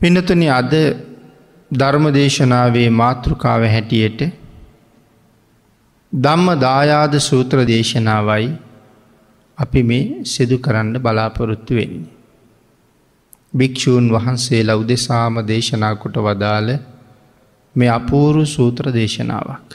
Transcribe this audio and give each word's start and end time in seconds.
පිනතුනි 0.00 0.46
අද 0.50 0.72
ධර්මදේශනාවේ 1.70 2.88
මාතෘකාව 2.90 3.62
හැටියට 3.66 4.20
ධම්ම 6.12 6.48
දායාද 6.58 7.14
සූත්‍ර 7.20 7.58
දේශනාවයි 7.64 8.48
අපි 9.58 9.82
මේ 9.82 10.24
සිදු 10.24 10.58
කරන්න 10.58 10.94
බලාපොරොත්තු 10.98 11.74
වෙන්නේ. 11.74 12.08
භික්‍ෂූන් 13.54 14.06
වහන්සේලා 14.08 14.76
උදෙසාම 14.76 15.36
දේශනා 15.46 15.94
කොට 15.96 16.16
වදාළ 16.18 16.70
මේ 17.74 17.90
අපූරු 17.90 18.46
සූත්‍ර 18.46 18.84
දේශනාවක්. 18.92 19.68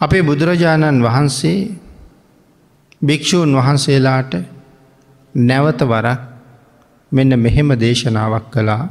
අපේ 0.00 0.22
බුදුරජාණන් 0.22 1.02
වහන්සේ 1.02 1.58
භික්‍ෂූන් 3.02 3.52
වහන්සේලාට 3.56 4.32
නැවත 5.34 5.80
වරක් 5.84 6.29
මෙන්න 7.12 7.40
මෙහෙම 7.40 7.70
දේශනාවක් 7.76 8.46
කළා 8.52 8.84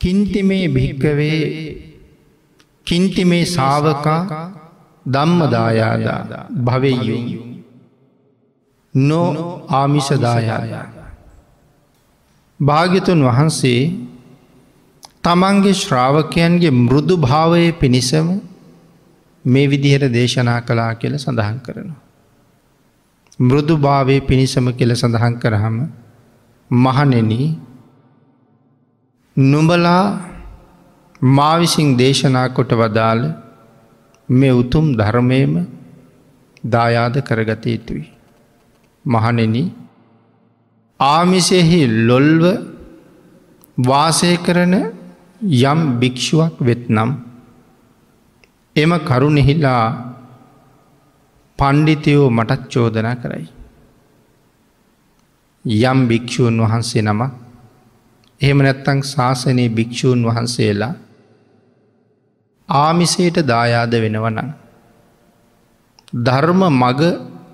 කින්තිමේ 0.00 0.68
භික්කවේ 0.68 1.40
කින්තිමේ 2.86 3.44
සාවකා 3.46 4.22
දම්මදායාදා 5.06 6.44
භවයු 6.64 7.18
නෝ 8.94 9.66
ආමිෂදායාදා. 9.70 11.08
භාග්‍යතුන් 12.60 13.20
වහන්සේ 13.22 13.80
තමන්ගේ 15.22 15.74
ශ්‍රාවකයන්ගේ 15.74 16.70
මෘදු 16.70 17.16
භාවය 17.16 17.72
පිණිසම 17.72 18.28
මේ 19.44 19.66
විදිහට 19.70 20.12
දේශනා 20.12 20.60
කලා 20.60 20.94
කියල 20.94 21.14
සඳහන් 21.18 21.58
කරනවා. 21.58 22.00
මෘදු 23.38 23.74
භාවය 23.76 24.16
පිණිසම 24.20 24.66
කෙල 24.72 24.94
සඳහන් 24.94 25.34
කරහම 25.34 25.76
මහනෙන 26.70 27.30
නුඹලා 29.36 30.18
මාවිසිං 31.20 31.96
දේශනා 31.96 32.48
කොට 32.48 32.72
වදාළ 32.72 33.22
මේ 34.28 34.50
උතුම් 34.52 34.86
ධර්මයම 34.96 35.52
දායාද 36.64 37.16
කරගත 37.22 37.66
යුතුයි. 37.66 38.04
මහනෙන 39.04 39.54
ආමිසෙහි 41.00 41.80
ලොල්ව 42.06 42.44
වාසය 43.78 44.36
කරන 44.36 44.74
යම් 45.42 45.80
භික්‍ෂුවක් 46.00 46.54
වෙත්නම් 46.60 47.10
එම 48.76 48.92
කරුණෙහිලා 49.00 49.84
පණ්ඩිතයෝ 51.58 52.30
මටත් 52.30 52.62
චෝදනා 52.68 53.14
කරයි. 53.14 53.46
යම් 55.66 55.98
භික්‍ෂූන් 56.08 56.56
වහන්සේ 56.62 57.02
නම 57.02 57.20
එහෙම 58.40 58.58
නැත්තං 58.58 59.00
ශාසනයේ 59.04 59.68
භික්‍ෂූන් 59.68 60.20
වහන්සේලා 60.22 60.94
ආමිසයට 62.68 63.36
දායාද 63.44 63.94
වෙනවනං. 63.94 64.50
ධර්ම 66.18 66.60
මග 66.72 67.00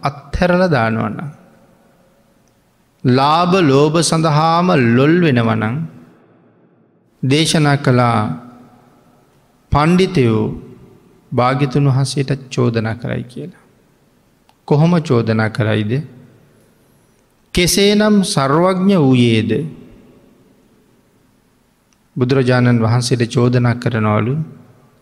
අත්හැරල 0.03 0.63
දානවන්න. 0.69 1.19
ලාභ 3.05 3.55
ලෝභ 3.63 3.97
සඳහාම 4.03 4.69
ලොල් 4.97 5.15
වෙනවනං 5.21 5.77
දේශනා 7.23 7.77
කළා 7.77 8.19
පණ්ඩිතයෝ 9.73 10.45
භාගිතුන් 11.33 11.87
වහන්සේට 11.87 12.31
චෝදනා 12.51 12.95
කරයි 12.95 13.25
කියලා. 13.25 13.63
කොහොම 14.69 14.93
චෝදනා 15.01 15.51
කරයිද 15.51 15.93
කෙසේනම් 17.55 18.15
සර්වඥ 18.25 18.97
වූයේද 18.97 19.51
බුදුරජාණන් 22.17 22.81
වහන්සේට 22.81 23.25
චෝදනා 23.29 23.75
කරනවලු 23.75 24.35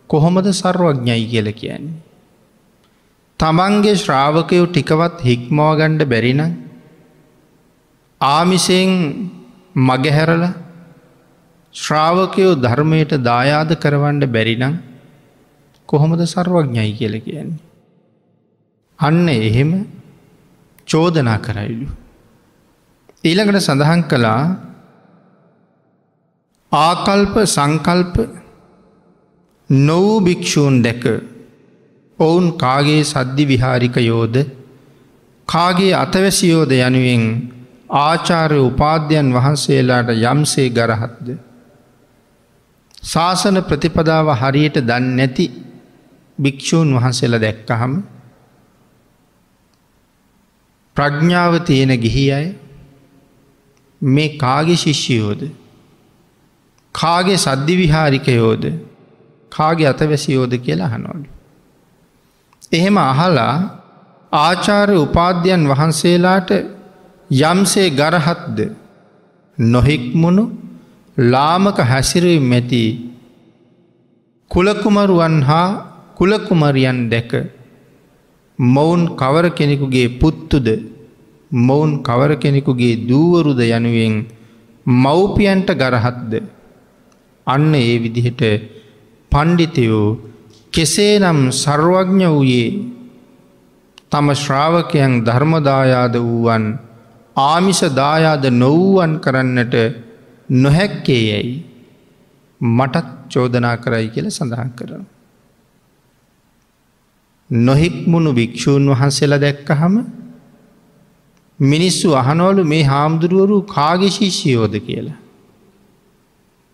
කොහොමද 0.09 0.47
සර්වඥයි 0.53 1.25
කියල 1.27 1.47
කියන්නේ. 1.53 1.99
තමන්ගේ 3.39 3.95
ශ්‍රාවකයෝ 3.95 4.65
ටිකවත් 4.67 5.15
හික්මෝගණ්ඩ 5.21 6.03
බැරින 6.05 6.41
ආමිසයෙන් 8.21 8.91
මගහැරල 9.87 10.43
ශ්‍රාවකයෝ 11.75 12.53
ධර්මයට 12.57 13.13
දායාද 13.21 13.71
කරවන්ඩ 13.75 14.27
බැරිනම් 14.27 14.75
කොහොමද 15.89 16.21
සර්වඥයි 16.25 16.93
කියල 16.93 17.15
කියන්නේ. 17.19 17.63
අන්න 18.99 19.25
එහෙම 19.29 19.71
චෝදනා 20.87 21.39
කරයිලු. 21.39 21.87
ඊළඟට 23.23 23.59
සඳහන් 23.59 24.01
කළා 24.03 24.43
ආකල්ප 26.71 27.35
සංකල්ප 27.47 28.15
නොවූ 29.69 30.15
භික්‍ෂූන් 30.21 30.75
දැක 30.81 31.03
ඔවුන් 32.19 32.47
කාගේ 32.55 33.03
සද්ධි 33.03 33.45
විහාරික 33.45 33.97
යෝද 34.01 34.35
කාගේ 35.47 35.93
අතවැසියෝද 35.95 36.71
යනුවෙන් 36.79 37.23
ආචාරය 37.99 38.59
උපාධ්‍යයන් 38.61 39.29
වහන්සේලාට 39.31 40.09
යම්සේ 40.23 40.67
ගරහත්ද. 40.69 41.27
ශාසන 43.03 43.57
ප්‍රතිපදාව 43.63 44.27
හරියට 44.35 44.81
දන්න 44.81 45.13
නැති 45.15 45.45
භික්‍ෂූන් 46.37 46.89
වහන්සේල 46.95 47.35
දැක්කහම 47.37 47.93
ප්‍රඥ්ඥාව 50.95 51.53
තියෙන 51.61 51.93
ගිහි 51.99 52.25
අය 52.31 52.47
මේ 54.01 54.37
කාගේ 54.37 54.75
ශිෂ්‍යයෝද? 54.75 55.41
කාගේ 56.95 57.37
සද්ධි 57.37 57.75
විහාරිකයෝද? 57.77 58.63
කාගේ 59.51 59.87
අතවැසියෝද 59.87 60.53
කියලා 60.57 60.87
හනෝඩ. 60.87 61.25
එහෙම 62.71 62.97
අහලා 62.97 63.55
ආචාර්ය 64.31 64.95
උපාධ්‍යයන් 64.97 65.67
වහන්සේලාට 65.67 66.51
යම්සේ 67.31 67.89
ගරහත්ද? 67.91 68.59
නොහික්මුණු 69.57 70.43
ලාමක 71.17 71.77
හැසිරුවම් 71.81 72.45
මැති 72.45 72.83
කුලකුමරුවන් 74.51 75.37
හා 75.43 75.67
කුලකුමරියන් 76.15 77.09
දැක 77.09 77.31
මොවුන් 78.59 79.03
කවර 79.15 79.45
කෙනෙකුගේ 79.49 80.07
පුත්තුද? 80.19 80.67
මොවුන් 81.51 81.91
කවර 82.01 82.33
කෙනෙකුගේ 82.35 83.01
දූවරුද 83.03 83.59
යනුවෙන් 83.59 84.15
මව්පියන්ට 84.85 85.69
ගරහත්ද 85.73 86.33
අන්න 87.47 87.73
ඒ 87.75 87.95
විදිහට 87.99 88.41
පණ්ඩිතයෝ 89.31 90.19
කෙසේ 90.73 91.19
නම් 91.19 91.39
සර්වඥ 91.53 92.27
වූයේ 92.27 92.69
තම 94.11 94.27
ශ්‍රාවකයන් 94.35 95.13
ධර්මදායාද 95.23 96.15
වූවන් 96.19 96.65
ආමිෂ 97.35 97.81
දායාද 97.93 98.45
නොවූවන් 98.53 99.13
කරන්නට 99.19 99.75
නොහැක්කේ 100.49 101.21
යැයි 101.23 101.53
මටත් 102.61 103.07
චෝදනා 103.29 103.75
කරයි 103.77 104.07
කියල 104.09 104.27
සඳහන් 104.29 104.71
කරන. 104.71 105.03
නොහික්මුණු 107.49 108.31
භික්‍ෂූන් 108.33 108.89
වහන්සේලා 108.91 109.39
දැක්කහම 109.39 109.95
මිනිස්සු 111.61 112.15
අහනවලු 112.15 112.65
මේ 112.65 112.83
හාමුදුරුවරු 112.83 113.61
කාගේ 113.61 114.09
ශිෂ්‍යයෝද 114.09 114.75
කියලා. 114.79 115.17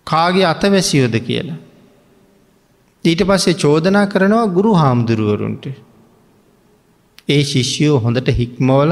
කාගේ 0.08 0.46
අතවැසියෝද 0.46 1.16
කියලා. 1.20 1.58
ඊට 3.06 3.22
පස්සේ 3.24 3.54
චෝදනා 3.54 4.08
කරනවා 4.08 4.48
ගුරු 4.48 4.74
හාමුදුරුවරුන්ට. 4.74 5.66
ඒ 7.30 7.44
ශිෂ්‍යයෝ 7.44 8.00
හොඳට 8.00 8.28
හික්මෝල 8.28 8.92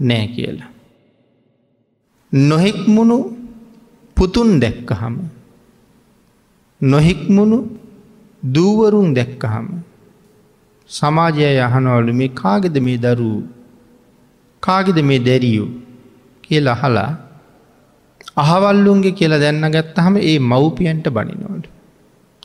නෑ 0.00 0.26
කියලා. 0.26 0.70
නොහෙක්මුණු 2.32 3.18
පුතුන් 4.16 4.60
දැක්කහම. 4.60 5.16
නොහික්මුණු 6.80 7.58
දූවරුන් 8.54 9.14
දැක්කහම. 9.14 9.66
සමාජය 10.90 11.44
යහනවලු 11.58 12.12
මේ 12.12 12.28
කාගෙද 12.28 12.78
මේ 12.78 12.98
දරූ 12.98 13.42
කාගෙද 14.64 14.98
මේ 15.02 15.20
දැරියු 15.20 15.66
කියල 16.44 16.66
අහලා 16.68 17.10
අහවල්ලුන්ගේ 18.36 19.12
කියලා 19.12 19.42
දැන්න 19.44 19.66
ගත්තහම 19.68 20.16
ඒ 20.22 20.38
මව්පියන්ට 20.42 21.06
බනිනවට. 21.08 21.66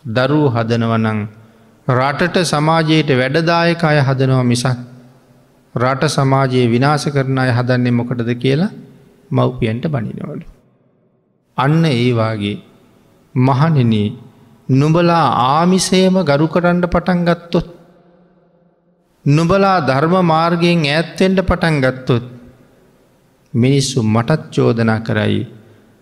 දරූ 0.08 0.46
හදනවනං 0.50 1.20
රටට 1.88 2.38
සමාජයට 2.46 3.10
වැඩදායක 3.14 3.84
අය 3.84 4.00
හදනව 4.00 4.42
මිසක් 4.44 4.78
රට 5.76 6.04
සමාජයේ 6.10 6.68
විනාස 6.68 7.06
කරන 7.08 7.38
අය 7.38 7.52
හදන්නේ 7.52 7.98
මොකටද 8.00 8.32
කියලා 8.36 8.72
මව්පියන්ට 9.32 9.86
බනිනවලු. 9.88 10.46
අන්න 11.58 11.84
ඒවාගේ 11.88 12.58
මහනෙන 13.36 13.94
නුබලා 14.72 15.26
ආමිසේම 15.48 16.18
ගරු 16.24 16.48
කරන්න 16.48 16.82
පටන් 16.86 17.22
ගත්තොත් 17.26 17.68
නුබලා 19.26 19.80
ධර්ම 19.82 20.16
මාර්ගයෙන් 20.26 20.86
ඈත්තෙන්ට 20.88 21.40
පටන් 21.42 21.82
ගත්තොත් 21.82 22.26
මිනිස්සු 23.54 24.04
මටත් 24.06 24.42
චෝදනා 24.52 25.00
කරයි 25.00 25.42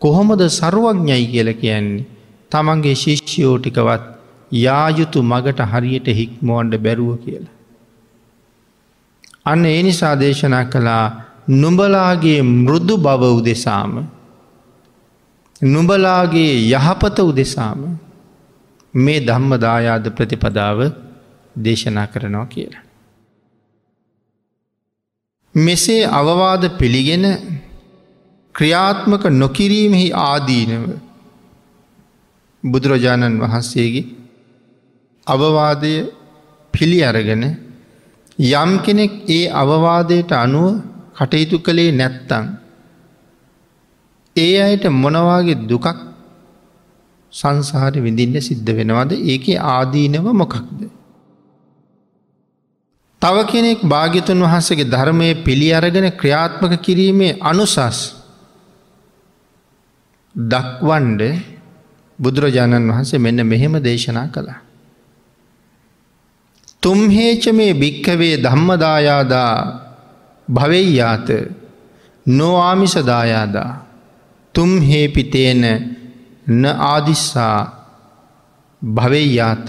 කොහොමද 0.01 0.41
සරුවඥයි 0.49 1.25
කියල 1.25 1.49
කියන්නේ 1.53 2.05
තමන්ගේ 2.51 2.95
ශිෂ්‍යයෝටිකවත් 2.95 4.03
යායුතු 4.51 5.23
මගට 5.23 5.59
හරියට 5.65 6.07
හික්මෝන්ඩ 6.09 6.73
බැරුව 6.77 7.17
කියලා. 7.17 7.55
අන්න 9.45 9.65
ඒ 9.65 9.81
නිසා 9.83 10.15
දේශනා 10.15 10.65
කළා 10.65 11.05
නුඹලාගේ 11.51 12.41
මෘදු 12.41 12.95
බව 12.99 13.21
උදෙසාම. 13.33 13.93
නුඹලාගේ 15.65 16.53
යහපත 16.71 17.17
උදෙසාම 17.21 17.81
මේ 18.93 19.19
ධම්ම 19.19 19.51
දායාද 19.59 20.05
ප්‍රතිපදාව 20.11 20.79
දේශනා 21.55 22.07
කරනවා 22.07 22.45
කියලා. 22.47 22.86
මෙසේ 25.57 26.03
අවවාද 26.11 26.63
පිළිගෙන 26.79 27.25
ක්‍රියාත්මක 28.55 29.23
නොකිරීමෙහි 29.33 30.07
ආදීනව 30.23 30.85
බුදුරජාණන් 32.63 33.39
වහන්සේගේ 33.39 34.05
අවවාදය 35.27 35.93
පිළි 36.73 36.99
අරගෙන 37.03 37.43
යම් 38.39 38.71
කෙනෙක් 38.79 39.13
ඒ 39.27 39.43
අවවාදයට 39.53 40.31
අනුව 40.33 40.67
කටයුතු 41.15 41.57
කළේ 41.59 41.91
නැත්තං. 41.91 42.45
ඒ 44.35 44.55
අයට 44.61 44.85
මොනවාගේ 44.95 45.61
දුකක් 45.63 45.87
සංසාර 47.33 47.93
විඳින්න 47.97 48.37
සිද්ධ 48.41 48.71
වෙනවද 48.71 49.11
ඒක 49.25 49.45
ආදීනව 49.67 50.25
මොකක්ද. 50.33 50.79
තව 53.21 53.35
කෙනෙක් 53.45 53.79
භාගිතුන් 53.83 54.39
වහන්සගේ 54.39 54.85
ධර්මය 54.85 55.29
පිළි 55.43 55.69
අරගෙන 55.73 56.07
ක්‍රියාත්මක 56.11 56.73
කිරීමේ 56.79 57.37
අනුසස් 57.41 57.99
දක්වන්ඩ 60.35 61.21
බුදුරජාණන් 62.19 62.89
වහන්සේ 62.89 63.19
මෙන්න 63.19 63.41
මෙහෙම 63.43 63.73
දේශනා 63.79 64.27
කළා. 64.27 64.61
තුම්හේච 66.83 67.43
මේ 67.51 67.73
භික්කවේ 67.73 68.35
ධම්මදායාදා 68.37 69.53
භවෙයියාත 70.47 71.27
නොආමිසදායාදා 72.25 73.71
තුම්හේපිතේන 74.55 75.63
න 76.47 76.63
ආදිස්සා 76.65 77.59
භවෙයියාත 78.81 79.67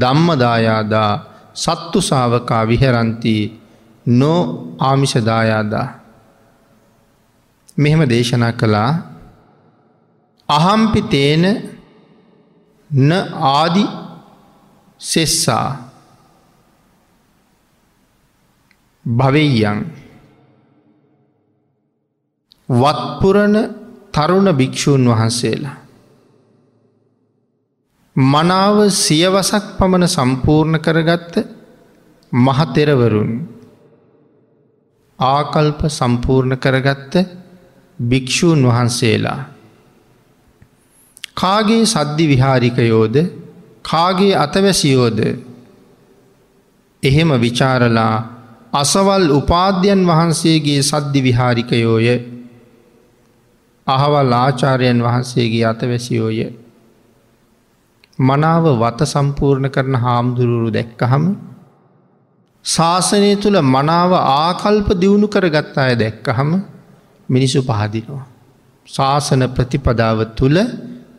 ධම්මදායාදා 0.00 1.33
සත්තු 1.54 2.00
සාවකා 2.02 2.68
විහරන්ති 2.68 3.34
නෝ 4.06 4.40
ආමිෂදායාදා. 4.78 5.88
මෙහෙම 7.76 8.02
දේශනා 8.08 8.52
කළා. 8.52 8.90
අහම්පිතේන 10.48 11.44
න 12.90 13.10
ආදි 13.52 13.84
සෙස්සා. 15.00 15.68
භවෙයන් 19.04 19.80
වත්පුරණ 22.68 23.56
තරුණ 24.12 24.48
භික්‍ෂූන් 24.52 25.08
වහන්සේලා. 25.08 25.83
මනාව 28.16 28.90
සියවසක් 28.90 29.64
පමණ 29.76 30.06
සම්පූර්ණ 30.08 30.78
කරගත්ත 30.78 31.34
මහතෙරවරුන්. 32.32 33.32
ආකල්ප 35.18 35.80
සම්පූර්ණ 35.88 36.56
කරගත්ත 36.56 37.14
භික්‍ෂූන් 37.98 38.62
වහන්සේලා. 38.62 39.40
කාගේ 41.34 41.84
සද්ධි 41.84 42.28
විහාරිකයෝද? 42.28 43.16
කාගේ 43.82 44.36
අතවැසියෝද? 44.36 45.18
එහෙම 47.02 47.30
විචාරලා 47.40 48.16
අසවල් 48.72 49.30
උපාධ්‍යයන් 49.32 50.06
වහන්සේගේ 50.06 50.82
සද්ධි 50.82 51.20
විහාරිකයෝය. 51.20 52.08
අහවල් 53.86 54.32
ආචාරයන් 54.34 55.02
වහන්සේගේ 55.02 55.66
අතවැසියෝය. 55.66 56.63
මනාව 58.18 58.64
වත 58.78 59.02
සම්පූර්ණ 59.04 59.68
කරන 59.68 59.94
හාමුදුරුවරු 59.96 60.70
දැක්කහම 60.70 61.24
ශාසනය 62.64 63.36
තුළ 63.36 63.58
මනාව 63.60 64.12
ආකල්ප 64.14 64.88
දියුණු 64.94 65.26
කරගත්ත 65.26 65.76
අය 65.78 65.96
දැක්කහම 65.96 66.50
මිනිසු 67.28 67.62
පහදිනවා. 67.62 68.26
ශාසන 68.88 69.42
ප්‍රතිපදාව 69.48 70.18
තුළ 70.36 70.58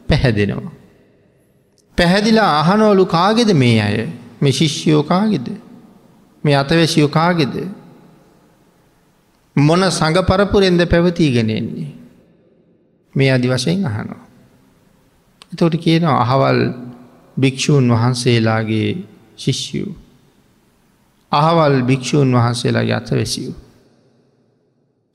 පැහැදෙනවා. 0.07 0.71
පැහැදිලා 1.97 2.51
අහනෝලු 2.61 3.05
කාගෙද 3.07 3.49
මේ 3.53 3.81
අය 3.81 3.97
මෙ 4.41 4.51
ශිෂ්‍යයෝ 4.51 5.03
කාගෙද 5.03 5.47
මේ 6.43 6.55
අතවැසියෝ 6.55 7.09
කාගෙද 7.09 7.55
මොන 9.55 9.81
සඟ 9.89 10.23
පරපුරෙන්ද 10.23 10.81
පැවතිීගෙනෙන්නේ 10.85 11.91
මේ 13.15 13.31
අදි 13.31 13.47
වශයෙන් 13.47 13.85
අහනවා. 13.85 14.24
එතොට 15.55 15.75
කියනවා 15.77 16.21
අහවල් 16.23 16.59
භික්‍ෂූන් 17.37 17.85
වහන්සේලාගේ 17.89 18.89
ශිෂ්‍යූ. 19.37 19.91
අහවල් 21.31 21.75
භික්‍ෂූන් 21.81 22.29
වහන්සේලාගේ 22.29 22.95
අතවැසිව්. 22.95 23.51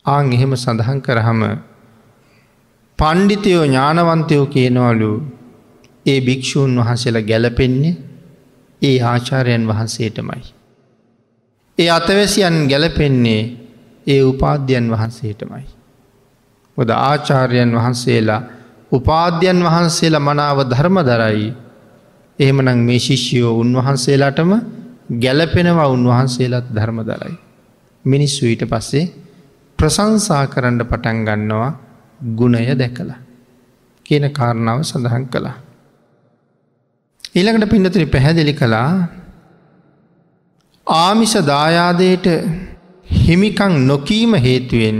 ආං 0.04 0.32
එහෙම 0.32 0.52
සඳහන් 0.56 1.00
කරහම 1.00 1.40
පණ්ඩිතයෝ 2.98 3.64
ඥානවන්තයෝ 3.64 4.46
කියනවලු 4.46 5.10
ඒ 6.06 6.20
භික්‍ෂූන් 6.20 6.72
වහන්සේලා 6.78 7.22
ගැලපෙන්නේ 7.22 7.96
ඒ 8.82 8.96
ආචාරයන් 9.04 9.69
වහන්සේටමයි. 9.69 10.42
ඒ 11.78 11.90
අතවැසියන් 11.90 12.56
ගැලපෙන්නේ 12.69 13.42
ඒ 14.06 14.22
උපාධ්‍යයන් 14.22 14.87
වහන්සේටමයි. 14.90 15.66
ොද 16.76 16.88
ආචාර්යන් 16.90 17.76
වහන්සේලා 17.76 18.42
උපාධ්‍යයන් 18.92 19.60
වහන්සේලා 19.62 20.20
මනාව 20.20 20.58
ධර්ම 20.64 20.96
දරයි 21.02 21.46
එහෙමනං 22.38 22.81
මේ 22.81 22.98
ශිෂ්‍යයෝ 22.98 23.52
උන්වහන්සේලාටම 23.54 24.52
ගැලපෙනවා 25.19 25.88
උන්වහන්සේලාත් 25.88 26.66
ධර්ම 26.69 26.98
දරයි. 27.02 27.34
මිනිස්සු 28.04 28.42
ඊට 28.46 28.64
පස්සේ 28.64 29.04
ප්‍රසංසා 29.78 30.44
කරන්න 30.46 30.81
පටන් 30.82 31.19
ගන්නවා 31.26 31.70
ගුණය 32.34 32.66
දැකලා. 32.75 33.20
කියන 34.06 34.26
කාරණාව 34.31 34.82
සඳහන් 34.82 35.25
කළා. 35.26 35.56
ඊළඟට 37.35 37.70
පින්නතුරි 37.70 38.06
පැහැදිලි 38.06 38.54
කළා 38.54 38.90
ආමිෂ 40.87 41.35
දායාදයට 41.44 42.26
හිමිකං 43.09 43.75
නොකීම 43.87 44.32
හේතුවෙන් 44.37 44.99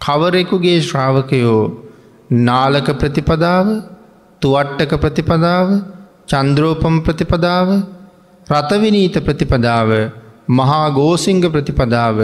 කවරෙකුගේ 0.00 0.78
ශ්‍රාවකයෝ 0.80 1.85
නාලක 2.30 2.88
ප්‍රතිපදාව 2.98 3.66
තුවට්ටක 4.42 4.92
ප්‍රතිපදාව 5.00 5.68
චන්ද්‍රෝපම් 6.28 6.96
ප්‍රතිපදාව 7.02 7.68
රතවිනීත 8.46 9.16
ප්‍රතිපදාව 9.18 9.90
මහා 10.48 10.90
ගෝසිංග 10.90 11.42
ප්‍රතිපදාව 11.42 12.18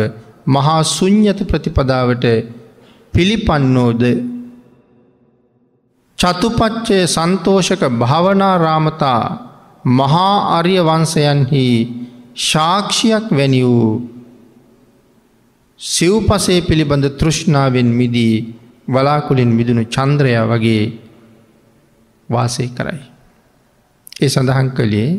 මහා 0.47 0.82
සුං්ඥත 0.82 1.40
ප්‍රතිපදාවට 1.47 2.26
පිළිපන්නෝද? 3.14 4.02
චතුපච්චය 6.18 6.99
සන්තෝෂක 7.06 7.82
භාවනාරාමතා 7.99 9.23
මහා 9.85 10.59
අරිය 10.59 10.80
වන්සයන්හි 10.80 11.66
ශාක්ෂයක් 12.35 13.26
වැනි 13.30 13.62
වූ 13.62 13.92
සිව්පසේ 15.80 16.61
පිළිබඳ 16.61 17.06
තෘෂ්ණාවෙන් 17.18 17.88
මිදී 17.90 18.37
වලාකුලින් 18.92 19.50
මිදුණු 19.50 19.84
චන්ද්‍රය 19.87 20.32
වගේ 20.44 20.84
වාසය 22.28 22.66
කරයි. 22.68 23.02
ඒ 24.16 24.28
සඳහන් 24.28 24.68
කළේ 24.70 25.11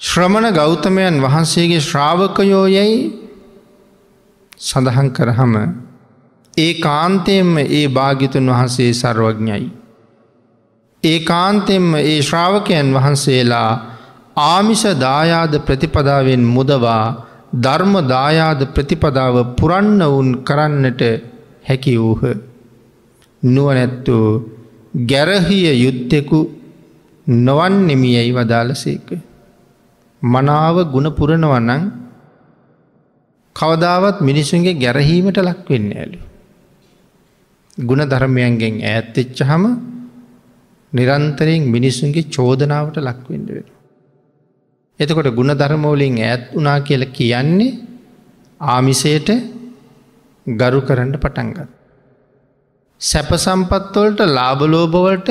ශ්‍රමණ 0.00 0.48
ගෞතමයන් 0.52 1.16
වහන්සේගේ 1.20 1.82
ශ්‍රාවකයෝ 1.82 2.66
යැයි 2.68 2.98
සඳහන් 4.60 5.08
කරහම 5.10 5.54
ඒ 6.54 6.72
කාන්තයෙන්ම 6.80 7.52
ඒ 7.58 7.86
භාගිතුන් 7.90 8.46
වහන්සේ 8.48 8.90
සර්වඥයි. 8.94 9.64
ඒ 11.02 11.18
කාන්තෙන්ම 11.20 11.86
ඒ 11.96 12.18
ශ්‍රාවකයන් 12.22 12.88
වහන්සේලා 12.94 13.70
ආමිෂ 14.44 14.84
දායාද 14.98 15.54
ප්‍රතිපදාවෙන් 15.60 16.44
මුදවා 16.46 17.06
ධර්ම 17.56 17.94
දායාද 18.06 18.60
ප්‍රතිපදාව 18.74 19.36
පුරන්න 19.56 19.98
වුන් 20.06 20.28
කරන්නට 20.42 21.02
හැකි 21.64 21.96
වූහ. 21.96 22.22
නුවනැත්තු 23.42 24.16
ගැරහිය 25.04 25.68
යුත්තෙකු 25.76 26.38
නොවන්නෙමියයි 27.26 28.32
වදාලසේක. 28.32 29.08
මනාව 30.22 30.76
ගුණ 30.86 31.08
පුරණවනං 31.10 31.82
කවදාවත් 33.56 34.20
මිනිසුන්ගේ 34.20 34.74
ගැරහීමට 34.74 35.38
ලක්වෙන්න 35.38 35.88
ඇලු. 35.92 36.18
ගුණ 37.78 38.02
ධර්මයන්ගෙන් 38.04 38.74
ඇත්තෙච්ච 38.84 39.38
හම 39.42 39.64
නිරන්තරයෙන් 40.92 41.62
මිනිස්සුන්ගේ 41.66 42.28
චෝදනාවට 42.28 42.96
ලක්වෙන්ඩ 42.98 43.48
වෙන. 43.48 43.66
එතකොට 45.00 45.28
ගුණ 45.30 45.52
ධර්මෝලින් 45.52 46.16
ඇත් 46.20 46.44
වනා 46.52 46.80
කියල 46.80 47.04
කියන්නේ 47.08 47.78
ආමිසයට 48.60 49.28
ගරු 50.46 50.80
කරන්න 50.80 51.12
පටන්ගත්. 51.14 51.68
සැප 53.00 53.30
සම්පත්වලට 53.36 54.20
ලාබලෝභවලට 54.28 55.28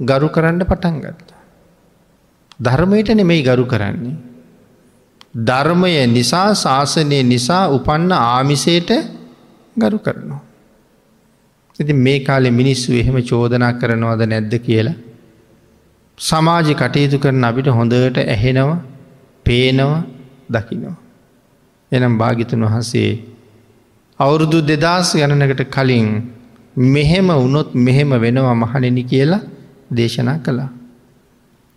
ගරු 0.00 0.28
කරන්න 0.28 0.62
පටන්ගත්ත. 0.62 1.32
ධර්මයට 2.60 3.10
නෙමෙයි 3.10 3.42
ගරු 3.42 3.66
කරන්නේ. 3.66 4.16
ධර්මය 5.34 6.06
නිසා 6.08 6.54
ශාසනය 6.54 7.22
නිසා 7.22 7.68
උපන්න 7.68 8.12
ආමිසයට 8.12 8.90
ගරු 9.76 9.98
කරනවා. 9.98 10.40
ඉති 11.78 11.92
මේ 11.94 12.20
කාලෙ 12.20 12.50
මිනිස්සු 12.50 12.92
එහෙම 12.92 13.18
චෝදනා 13.22 13.72
කරනවද 13.72 14.22
නැද්ද 14.26 14.54
කියලා. 14.58 14.94
සමාජ 16.18 16.68
කටයුතු 16.74 17.18
කරන 17.18 17.44
අපිට 17.44 17.68
හොඳට 17.68 18.18
ඇහෙනවා 18.26 18.78
පේනවා 19.46 20.02
දකිනවා. 20.50 20.96
එනම් 21.92 22.18
භාගිතුන් 22.18 22.64
වහන්සේ 22.64 23.10
අවුරුදු 24.20 24.58
දෙදස් 24.62 25.10
ගණනකට 25.14 25.62
කලින් 25.70 26.08
මෙහෙම 26.76 27.28
වුණොත් 27.34 27.70
මෙහෙම 27.76 28.10
වෙනවා 28.16 28.54
මහනෙනි 28.54 29.04
කියලා 29.04 29.46
දේශනා 29.92 30.38
කළා. 30.38 30.70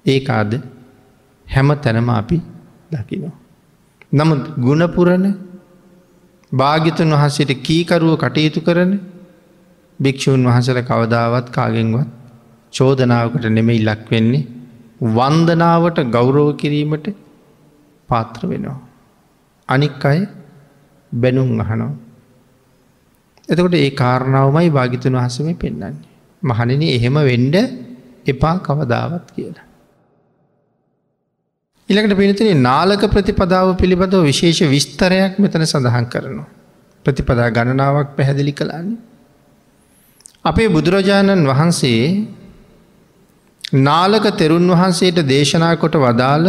ඒකාද 0.06 0.52
හැම 1.48 1.70
තැනම 1.84 2.10
අපි 2.12 2.38
දකිනවා. 2.92 3.36
නමුත් 4.14 4.44
ගුණපුරණ 4.58 5.26
භාගිතුන් 6.52 7.12
වහන්සේට 7.12 7.52
කීකරුව 7.60 8.14
කටයුතු 8.18 8.62
කරන 8.62 8.94
භික්‍ෂූන් 10.00 10.44
වහසල 10.48 10.80
කවදාවත් 10.82 11.48
කාගෙන්වත් 11.50 12.10
චෝදනාවකට 12.74 13.46
නෙමෙයි 13.50 13.86
ලක් 13.86 14.06
වෙන්නේ 14.12 14.48
වන්දනාවට 15.16 16.00
ගෞරව 16.10 16.48
කිරීමට 16.56 17.08
පාත්‍ර 18.10 18.42
වෙනවා. 18.48 18.80
අනික් 19.70 20.06
අය 20.06 20.20
බැනුම් 21.12 21.60
අහනෝ. 21.60 21.94
එතකොට 23.52 23.76
ඒ 23.76 23.90
කාරණාවමයි 23.94 24.70
භාගිතුන් 24.70 25.16
වහසම 25.16 25.50
පෙන්න්නන්නේ. 25.56 25.94
මහණනි 26.42 26.88
එහෙම 26.90 27.18
වෙන්ඩ 27.24 27.56
එපා 28.26 28.56
කවදාවත් 28.60 29.28
කියලා. 29.36 29.68
ඉළකට 31.90 32.16
පිනිතින 32.16 32.62
නාලක 32.62 33.04
ප්‍රතිපදාව 33.08 33.70
පිළිබඳව 33.78 34.24
විශේෂ 34.24 34.62
විස්තරයක් 34.66 35.40
මෙතන 35.40 35.66
සඳහන් 35.66 36.06
කරනවා. 36.06 36.50
ප්‍රතිපදා 37.06 37.50
ගණනාවක් 37.50 38.12
පැහැදිලි 38.16 38.54
කළන්නේ. 38.54 39.00
අපේ 40.46 40.68
බුදුරජාණන් 40.68 41.48
වහන්සේ 41.48 42.04
නාලක 43.80 44.26
තෙරුන් 44.38 44.68
වහන්සේට 44.68 45.20
දේශනා 45.26 45.74
කොට 45.76 45.96
වදාළ 45.98 46.48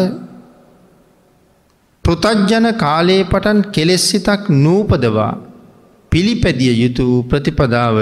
පෘතජ්ජන 2.05 2.67
කාලයේ 2.77 3.25
පටන් 3.25 3.59
කෙලෙස්සිතක් 3.71 4.45
නූපදවා 4.59 5.33
පිළිපැදිය 6.13 6.75
යුතු 6.83 7.05
ප්‍රතිපදාව 7.31 7.97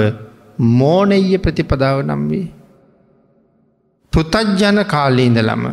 මෝනෙය 0.78 1.38
ප්‍රතිපදාව 1.38 1.96
නම් 2.02 2.22
වේ. 2.30 2.46
පෘතජ්ජන 4.12 4.78
කාලීඉඳලම 4.84 5.64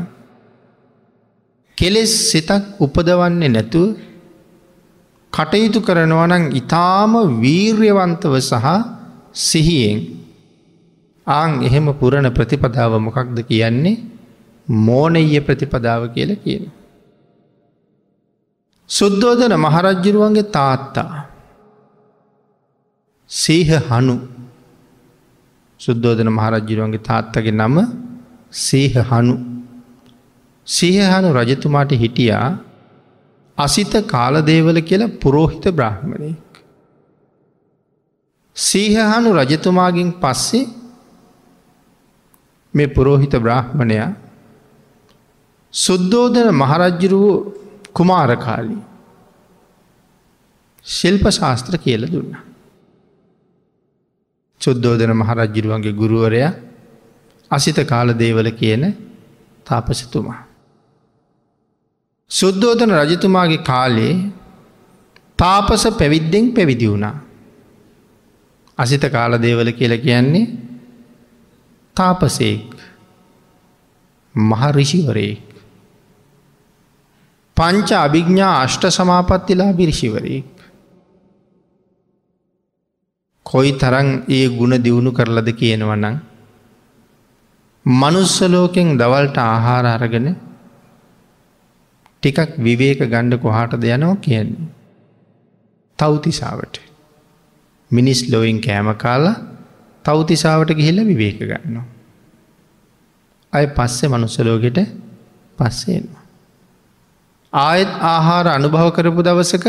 කෙලෙස් 1.78 2.14
සිතක් 2.32 2.64
උපදවන්නේ 2.80 3.50
නැතුව 3.50 3.88
කටයුතු 5.34 5.80
කරනවනං 5.82 6.46
ඉතාම 6.52 7.14
වීර්යවන්තව 7.42 8.34
සහ 8.42 8.68
සිහියෙන් 9.46 10.00
ආං 11.28 11.52
එහෙම 11.68 11.88
පුරණ 12.00 12.30
ප්‍රතිපදාව 12.32 12.94
මොකක්ද 12.98 13.40
කියන්නේ 13.50 13.98
මෝනෙය 14.68 15.40
ප්‍රතිපදාව 15.40 16.02
කියල 16.14 16.32
කියන. 16.44 16.64
සුද්දෝදන 18.90 19.54
මහරජ්ජිරුවන්ගේ 19.58 20.52
තාත්තා 20.58 21.27
සීහ 23.30 23.70
හනු 23.90 24.16
සුද්දෝදන 25.80 26.30
මහරජ්ජිරුවන්ගේ 26.30 27.00
තාත්තගේ 27.00 27.52
නම 27.52 27.78
සීහ 28.52 28.96
හනු 29.04 29.36
සිහහනු 30.68 31.30
රජතුමාට 31.34 31.92
හිටියා 31.94 32.50
අසිත 33.58 33.94
කාලදේවල 34.08 34.80
කියල 34.82 35.04
පුරෝහිත 35.20 35.66
බ්‍රහ්මණයෙක්. 35.72 36.52
සීහහනු 38.56 39.30
රජතුමාගෙන් 39.34 40.10
පස්සේ 40.14 40.66
මේ 42.74 42.88
පුරෝහිත 42.88 43.34
බ්‍රහ්මණයා 43.38 44.10
සුද්දෝදන 45.74 46.50
මහරජ්ජුරුව 46.54 47.54
කුමාරකාලී 47.94 48.84
ශිල්ප 50.86 51.26
ශාස්ත්‍ර 51.32 51.78
කියල 51.78 52.04
දුන්න. 52.12 52.47
චුද්දෝදන 54.62 55.14
මහරජ්ජිරුවන්ගේ 55.14 55.94
ගුරුවරයා 55.94 56.52
අසිත 57.52 57.80
කාල 57.84 58.10
දේවල 58.14 58.50
කියන 58.52 58.84
තාපසතුමා. 59.66 60.42
සුද්දෝතන 62.32 62.92
රජතුමාගේ 62.92 63.64
කාලේ 63.64 64.14
තාපස 65.38 65.84
පැවිද්දෙන් 65.92 66.54
පැවිදි 66.54 66.90
වුණා. 66.90 67.16
අසිත 68.78 69.04
කාලදේවල 69.08 69.72
කියල 69.72 69.94
කියන්නේ 69.98 70.48
තාපසේක් 71.96 72.76
මහරිෂිවරයෙක්. 74.36 75.48
පංච 77.58 77.90
අභිග්ඥා 77.98 78.54
අෂ්ට 78.62 78.84
සමාපත්තිලා 78.90 79.74
බිරිෂිවරයෙක්. 79.74 80.57
කොයි 83.48 83.72
තරන් 83.74 84.10
ඒ 84.30 84.46
ගුණ 84.50 84.76
දියුණු 84.78 85.12
කරලද 85.12 85.50
කියනවනං. 85.54 86.16
මනුස්සලෝකෙන් 87.86 88.88
දවල්ට 88.98 89.38
ආහාර 89.46 89.86
අරගෙන 89.88 90.28
ටිකක් 92.24 92.52
විවේක 92.60 93.00
ගණ්ඩ 93.04 93.42
කොහාටද 93.42 93.84
යනෝ 93.88 94.16
කියන්නේ. 94.18 94.70
තවතිසාාවට. 96.00 96.76
මිනිස් 97.92 98.20
ලොවින් 98.30 98.60
කෑම 98.60 98.90
කාලා 98.96 99.36
තවතිසාාවට 100.06 100.72
ගිහිල්ල 100.74 101.00
විවේක 101.06 101.40
ගන්නවා. 101.42 101.86
අය 103.54 103.66
පස්සෙ 103.70 104.06
මනුස්සලෝගෙට 104.08 104.80
පස්සේෙනවා. 105.58 106.24
ආයෙත් 107.54 107.92
ආහාර 108.06 108.48
අනුභව 108.50 108.90
කරපු 108.92 109.22
දවසක 109.24 109.66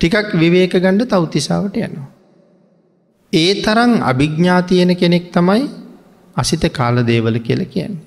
ටිකක් 0.00 0.28
විවේක 0.34 0.74
ගණ්ඩ 0.76 1.08
තවතිසාාවට 1.08 1.76
යනවා. 1.78 2.10
ඒ 3.34 3.50
තරං 3.62 3.92
අභිග්ඥාතියන 4.02 4.90
කෙනෙක් 4.96 5.26
තමයි 5.32 5.62
අසිත 6.36 6.64
කාල 6.72 6.96
දේවල 7.02 7.36
කියල 7.38 7.62
කියන්නේ. 7.66 8.02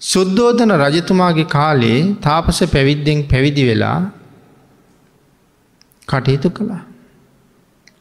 සුද්දෝධන 0.00 0.72
රජතුමාගේ 0.76 1.48
කාලේ 1.48 1.98
තාපස 2.20 2.58
පැවිද්දෙන් 2.66 3.18
පැවිදි 3.24 3.64
වෙලා 3.64 3.98
කටයුතු 6.08 6.50
කළා. 6.50 6.82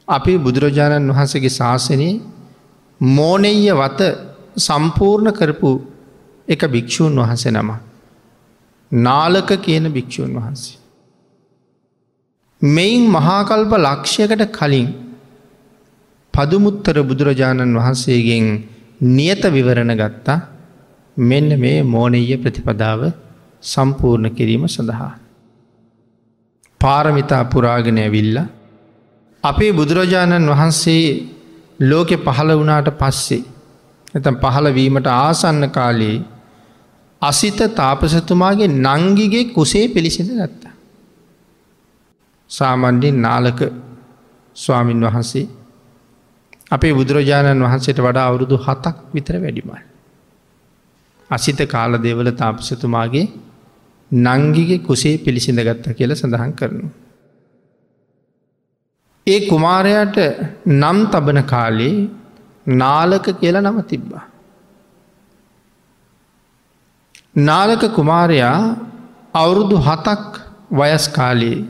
අපි 0.07 0.33
බුදුරජාණන් 0.37 1.11
වහන්සගේ 1.11 1.51
ශාසනයේ 1.51 2.13
මෝනෙය 3.01 3.57
වත 3.73 4.01
සම්පූර්ණ 4.57 5.31
කරපු 5.31 5.71
එක 6.47 6.61
භික්‍ෂූන් 6.67 7.19
වහන්සේ 7.19 7.51
නම. 7.51 7.69
නාලක 8.91 9.49
කියන 9.61 9.85
භික්‍ෂූන් 9.89 10.33
වහන්සේ. 10.35 10.82
මෙයින් 12.63 13.09
මහාකල්ප 13.09 13.71
ලක්ෂයකට 13.77 14.43
කලින් 14.51 14.87
පදුමුත්තර 16.33 16.97
බුදුරජාණන් 17.01 17.75
වහන්සේගෙන් 17.77 18.45
නියත 19.09 19.43
විවරණ 19.47 19.93
ගත්තා 19.93 20.37
මෙන්න 21.17 21.49
මේ 21.59 21.83
මෝනීය 21.85 22.37
ප්‍රතිපදාව 22.37 23.01
සම්පූර්ණ 23.63 24.31
කිරීම 24.31 24.63
සඳහා. 24.67 25.11
පාරමිතා 26.81 27.43
පුරාගෙන 27.45 27.97
ඇවිල්ල 27.97 28.37
අපේ 29.43 29.71
බුදුරජාණන් 29.71 30.49
වහන්සේ 30.49 31.05
ලෝකෙ 31.81 32.17
පහළ 32.17 32.51
වනාට 32.53 32.89
පස්සේ 32.97 33.43
ඇතම් 34.13 34.35
පහළවීමට 34.37 35.07
ආසන්න 35.09 35.65
කාලයේ 35.69 36.23
අසිත 37.21 37.59
තාපසතුමාගේ 37.75 38.75
නංගිගේ 38.79 39.51
කුසේ 39.51 39.85
පිළිසිඳ 39.87 40.31
ගත්ත. 40.31 40.72
සාමන්ඩින් 42.49 43.21
නාලක 43.21 43.61
ස්වාමින් 44.55 45.01
වහන්සේ 45.01 45.45
අපේ 46.71 46.93
බුදුරජාණන් 46.93 47.63
වහන්සේට 47.63 47.99
වඩා 47.99 48.27
අවුරුදු 48.29 48.57
හතක් 48.57 48.95
විතර 49.13 49.35
වැඩිමයි. 49.35 49.81
අසිත 51.29 51.59
කාල 51.67 51.93
දෙවල 51.97 52.29
තාපසතුමාගේ 52.33 53.25
නංගිගේ 54.11 54.79
කුසේ 54.79 55.15
පිළිසිඳ 55.17 55.59
ගත්ත 55.59 55.95
කියල 55.97 56.11
සඳහන් 56.11 56.53
කරනු. 56.53 56.87
ඒ 59.27 59.39
කුමාරයට 59.47 60.17
නම් 60.71 60.99
තබන 61.11 61.39
කාලේ 61.45 61.95
නාලක 62.75 63.27
කියල 63.39 63.57
නම 63.59 63.77
තිබ්බා. 63.83 64.25
නාලක 67.39 67.83
කුමාරයා 67.91 68.57
අවුරුදු 69.33 69.77
හතක් 69.79 70.31
වයස් 70.71 71.05
කාලයේ 71.09 71.65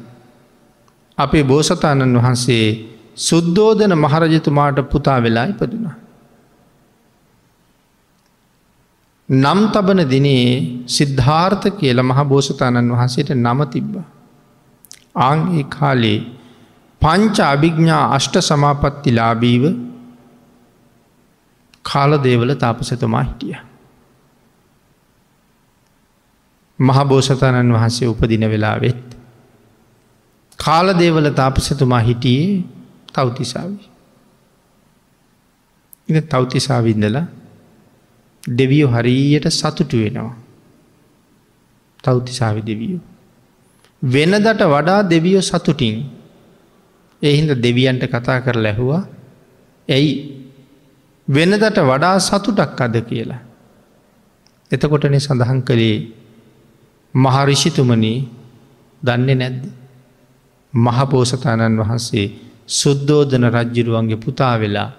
අපේ 1.18 1.44
බෝසතාණන් 1.44 2.18
වහන්සේ 2.18 2.66
සුද්දෝදන 3.18 3.94
මහරජතුමාට 3.96 4.80
පුතා 4.90 5.20
වෙලා 5.24 5.46
ඉපදුනා. 5.46 5.96
නම් 9.30 9.60
තබන 9.70 10.02
දිනේ 10.10 10.48
සිද්ධාර්ථ 10.88 11.68
කියල 11.72 12.02
මහ 12.02 12.20
බෝසතාණන් 12.26 12.92
වහන්සේට 12.92 13.30
නම 13.36 13.60
තිබ්බ. 13.68 13.94
ආං 15.18 15.40
ඒ 15.58 15.66
කාලේ 15.70 16.20
පංච 17.02 17.38
අභිග්ඥා 17.46 18.04
අෂ්ට 18.16 18.36
සමාපත්ති 18.42 19.12
ලාබීව 19.12 19.64
කාලදේවල 21.86 22.54
තාපසතුමා 22.56 23.24
හිටිය. 23.24 23.56
මහබෝසතාණන් 26.80 27.74
වහන්සේ 27.74 28.08
උපදින 28.08 28.50
වෙලාවෙත්. 28.50 29.13
කාලදේවල 30.64 31.28
තාපසතුමා 31.32 32.00
හිටියේ 32.00 32.64
තවතිසාවි. 33.14 33.80
ඉ 36.10 36.22
තවතිසාවින්දලා 36.24 37.26
දෙවියෝ 38.44 38.92
හරියට 38.92 39.48
සතුටු 39.52 39.98
වෙනවා. 39.98 40.36
තවතිසාවි 42.04 42.62
දෙවියෝ. 42.62 43.02
වෙනදට 44.02 44.62
වඩා 44.66 45.02
දෙවියෝ 45.10 45.42
සතුටින් 45.42 45.98
එහින්ද 47.22 47.52
දෙවියන්ට 47.58 48.04
කතා 48.06 48.40
කර 48.42 48.58
ලැහුවා 48.58 49.04
ඇයි 49.88 50.12
වෙනදට 51.28 51.78
වඩා 51.82 52.16
සතුටක් 52.20 52.82
අද 52.82 52.96
කියලා. 53.02 53.42
එතකොටන 54.72 55.20
සඳහන් 55.20 55.62
කළේ 55.62 55.98
මහරිෂිතුමනී 57.14 58.20
දන්නේ 59.02 59.36
නැද්ද. 59.36 59.83
මහපෝසතාණන් 60.74 61.80
වහන්සේ 61.80 62.28
සුද්දෝධන 62.68 63.46
රජ්ජිරුවන්ගේ 63.48 64.18
පුතා 64.18 64.56
වෙලා 64.60 64.90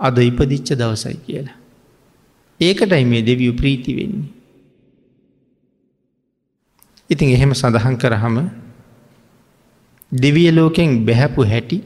අද 0.00 0.16
ඉපදිච්ච 0.20 0.68
දවසයි 0.72 1.16
කියලා. 1.18 1.56
ඒකටයි 2.60 3.04
මේ 3.04 3.22
දෙවියු 3.22 3.52
ප්‍රීති 3.52 3.96
වෙන්නේ. 3.96 4.28
ඉතින් 7.10 7.28
එහෙම 7.28 7.52
සඳහන් 7.52 7.96
කරහම 7.96 8.36
දෙවිය 10.12 10.50
ලෝකෙන් 10.50 11.04
බැහැපු 11.06 11.44
හැටි 11.44 11.78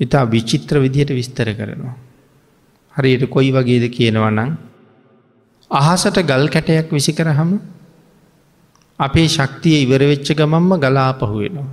ඉතා 0.00 0.24
විචිත්‍ර 0.26 0.80
විදිහට 0.80 1.10
විස්තර 1.10 1.48
කරනවා. 1.54 1.94
හරියට 2.94 3.24
කොයි 3.26 3.50
වගේද 3.52 3.84
කියනවනං 3.88 4.56
අහසට 5.70 6.18
ගල් 6.22 6.48
කැටයක් 6.48 6.90
විසි 6.90 7.12
කරහම 7.12 7.50
අපේ 8.98 9.28
ශක්තිය 9.28 9.82
ඉවරවෙච්ච 9.82 10.28
ගමම්ම 10.32 10.72
ගලාපහු 10.78 11.34
වෙනවා. 11.34 11.70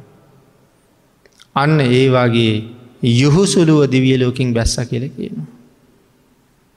අන්න 1.56 1.80
ඒවාගේ 1.82 2.54
යුහුසුළුව 3.14 3.90
දිවිය 3.90 4.18
ලෝකින් 4.18 4.54
බැස්ස 4.54 4.76
කියල 4.90 5.06
කියනවා. 5.10 5.50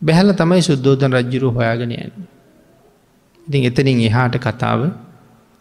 බැහල 0.02 0.32
තමයි 0.32 0.62
සුද්දෝතන් 0.62 1.12
රජ්ජුරු 1.12 1.50
හොයාගෙන 1.50 1.92
යන්න. 1.92 2.26
ඉතින් 3.46 3.62
එතනින් 3.64 4.00
එහාට 4.00 4.36
කතාව 4.38 4.80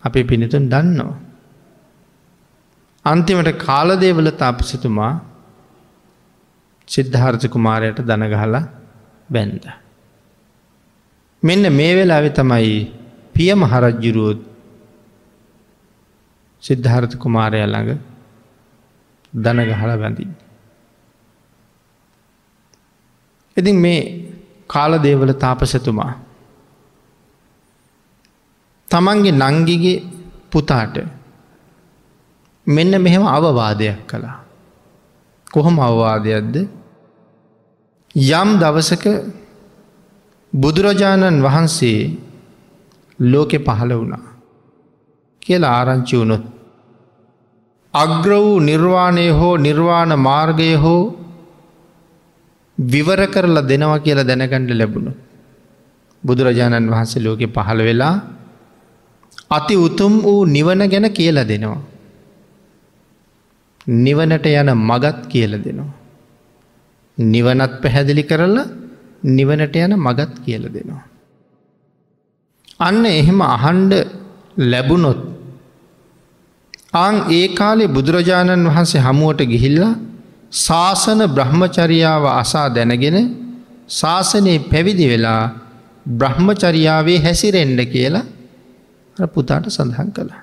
අපේ 0.03 0.23
පිනතුන් 0.23 0.69
දන්නවා. 0.69 1.19
අන්තිමට 3.05 3.51
කාලදේවල 3.57 4.29
තාපසිතුමා 4.33 5.13
සිද්ධාර්ථ 6.87 7.47
කුමාරයට 7.47 7.99
දනගහලා 8.01 8.63
බැන්ද. 9.29 9.65
මෙන්න 11.43 11.63
මේ 11.71 11.93
වෙලාවෙ 11.95 12.29
තමයි 12.29 12.73
පිය 13.33 13.51
මහරජ්ජුරුවෝත් 13.55 14.52
සිද්ධාර්ථ 16.63 17.15
කුමාරය 17.17 17.59
ළඟ 17.63 17.99
දනගහල 19.33 19.91
බැඳින්. 19.97 20.31
ඉතින් 23.57 23.77
මේ 23.77 24.01
කාලදේවල 24.67 25.33
තාපසතුමා 25.35 26.13
තමන්ගේ 28.87 29.39
නංගිගේ 29.41 30.03
පුතාට 30.51 30.95
මෙන්න 32.67 32.93
මෙහෙම 32.97 33.25
අවවාදයක් 33.27 33.99
කළා. 34.07 34.37
කොහොම 35.47 35.75
අවවාදයක්ද 35.79 36.55
යම් 38.15 38.49
දවසක 38.59 39.05
බුදුරජාණන් 40.53 41.41
වහන්සේ 41.41 41.99
ලෝකෙ 43.19 43.57
පහළ 43.59 43.93
වුණා 43.93 44.32
කියලා 45.45 45.73
ආරංචි 45.79 46.15
වුණොත්. 46.19 46.43
අග්‍ර 47.93 48.31
වූ 48.43 48.59
නිර්වාණය 48.69 49.27
හෝ 49.39 49.55
නිර්වාණ 49.57 50.13
මාර්ගය 50.19 50.69
හෝ 50.75 51.01
විවර 52.77 53.21
කරලා 53.27 53.67
දෙනවා 53.71 53.99
කියලා 53.99 54.29
දැනගණ්ඩ 54.29 54.71
ලැබුණු. 54.81 55.11
බුදුරජාණන් 56.23 56.91
වහන්සේ 56.91 57.23
ලෝකෙ 57.25 57.47
පහළ 57.47 57.81
වෙලා 57.87 58.15
අති 59.49 59.75
උතුම් 59.77 60.13
වූ 60.23 60.45
නිවන 60.45 60.81
ගැන 60.91 61.07
කියලා 61.11 61.49
දෙනවා. 61.51 61.81
නිවනට 63.87 64.45
යන 64.45 64.69
මගත් 64.89 65.19
කියල 65.27 65.53
දෙනවා. 65.65 65.91
නිවනත් 67.17 67.73
පැහැදිලි 67.81 68.23
කරලා 68.23 68.65
නිවනට 69.23 69.75
යන 69.75 69.93
මගත් 69.97 70.33
කියල 70.45 70.63
දෙනවා. 70.75 71.03
අන්න 72.79 73.05
එහෙම 73.05 73.39
අහන්ඩ 73.41 73.93
ලැබුණොත් 74.57 75.32
අං 76.93 77.15
ඒ 77.31 77.45
කාලේ 77.49 77.87
බුදුරජාණන් 77.87 78.67
වහන්සේ 78.67 79.01
හමුවට 79.01 79.41
ගිහිල්ලා 79.45 79.93
ශාසන 80.57 81.21
බ්‍රහ්මචරියාව 81.29 82.25
අසා 82.33 82.67
දැනගෙන 82.69 83.17
ශාසනයේ 83.89 84.59
පැවිදි 84.71 85.07
වෙලා 85.09 85.43
බ්‍රහ්මචරියාවේ 86.11 87.19
හැසිරෙන්ඩ 87.19 87.79
කියලා 87.85 89.27
පුතාට 89.27 89.65
සඳහන් 89.67 90.09
කළා. 90.11 90.41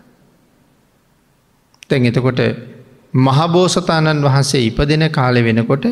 තැන් 1.88 2.06
එතකොට 2.06 2.40
මහබෝසතාණන් 3.14 4.22
වහන්සේ 4.22 4.62
ඉපදෙන 4.62 5.04
කාලෙ 5.10 5.40
වෙනකොට 5.42 5.84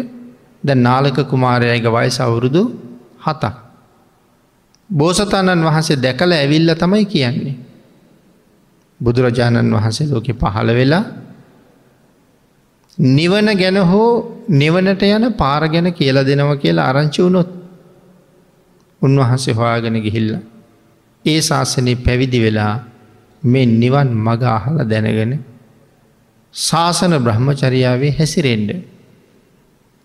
ද 0.63 0.69
නාලක 0.77 1.19
කුමාරයයික 1.25 1.87
වයස 1.89 2.19
අවුරුදු 2.21 2.63
හතක්. 3.21 3.55
බෝසතාණන් 4.91 5.65
වහන්සේ 5.65 5.99
දැකල 5.99 6.31
ඇවිල්ල 6.33 6.71
තමයි 6.75 7.05
කියන්නේ. 7.07 7.57
බුදුරජාණන් 9.01 9.75
වහන්සේ 9.75 10.07
ලෝකෙ 10.07 10.33
පහළ 10.35 10.71
වෙලා 10.75 11.05
නිවන 12.99 13.49
ගැන 13.55 13.79
හෝ 13.85 14.11
නිවනට 14.51 15.03
යන 15.05 15.25
පාර 15.35 15.63
ගැන 15.69 15.89
කියලා 15.93 16.25
දෙනව 16.25 16.51
කියලා 16.59 16.89
අරංචි 16.89 17.23
වුණොත් 17.23 17.51
උන්වහන්සේ 19.03 19.55
හොයාගෙන 19.55 19.97
ගිහිල්ල. 19.97 20.31
ඒ 21.25 21.41
ශාසනය 21.41 21.93
පැවිදි 21.97 22.39
වෙලා 22.41 22.75
මේ 23.43 23.67
නිවන් 23.67 24.09
මග 24.17 24.43
අහල 24.51 24.77
දැනගෙන 24.85 25.33
ශාසන 26.55 27.13
බ්‍රහ්මචරියාවේ 27.19 28.13
හැසිරෙන්ඩ 28.13 28.71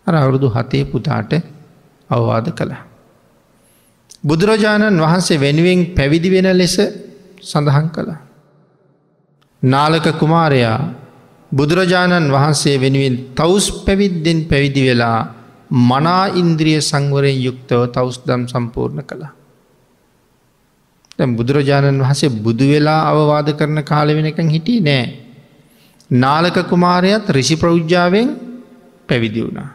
අර 0.08 0.14
අවුරුදු 0.16 0.48
හතේ 0.50 0.84
පුතාට 0.86 1.32
අවවාද 2.10 2.48
කළ. 2.52 2.74
බුදුරජාණන් 4.24 5.02
වහන්සේ 5.02 5.38
වෙනුවෙන් 5.38 5.80
පැවිදි 5.96 6.30
වෙන 6.30 6.48
ලෙස 6.54 6.76
සඳහන් 7.42 7.88
කළා. 7.90 8.33
නාලක 9.64 10.08
කුමාරයා 10.20 10.80
බුදුරජාණන් 11.52 12.32
වහන්සේ 12.32 12.76
වෙනුවෙන් 12.82 13.16
තවස් 13.36 13.68
පැවිද්දෙන් 13.86 14.40
පැවිදි 14.50 14.82
වෙලා 14.88 15.20
මනා 15.90 16.26
ඉන්ද්‍රිය 16.34 16.80
සංවරයෙන් 16.82 17.40
යුක්තව 17.42 17.82
තවස්දම් 17.88 18.44
සම්පූර්ණ 18.48 19.04
කළා. 19.04 19.32
බුදුරජාණන් 21.38 22.02
වහසේ 22.02 22.30
බුදු 22.46 22.66
වෙලා 22.66 23.02
අවවාද 23.12 23.48
කරන 23.54 23.80
කාල 23.84 24.08
වෙනකං 24.10 24.50
හිටිය 24.50 24.82
නෑ. 24.82 25.06
නාලක 26.12 26.58
කුමාරයත් 26.70 27.30
රිෂි 27.30 27.56
ප්‍රෞද්ජාවෙන් 27.56 28.30
පැවිදි 29.08 29.46
වුණා. 29.46 29.72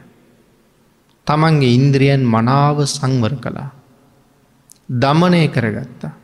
තමන්ගේ 1.26 1.74
ඉන්ද්‍රියන් 1.74 2.22
මනාව 2.26 2.84
සංවර 2.86 3.34
කළා. 3.36 3.70
දමනය 4.90 5.48
කරගත්තා. 5.48 6.17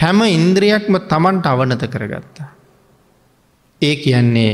හැම 0.00 0.20
ඉන්ද්‍රියක්ම 0.28 0.94
තමන්ට 1.08 1.46
අවනත 1.46 1.84
කරගත්තා. 1.86 2.50
ඒ 3.82 3.94
කියන්නේ 3.96 4.52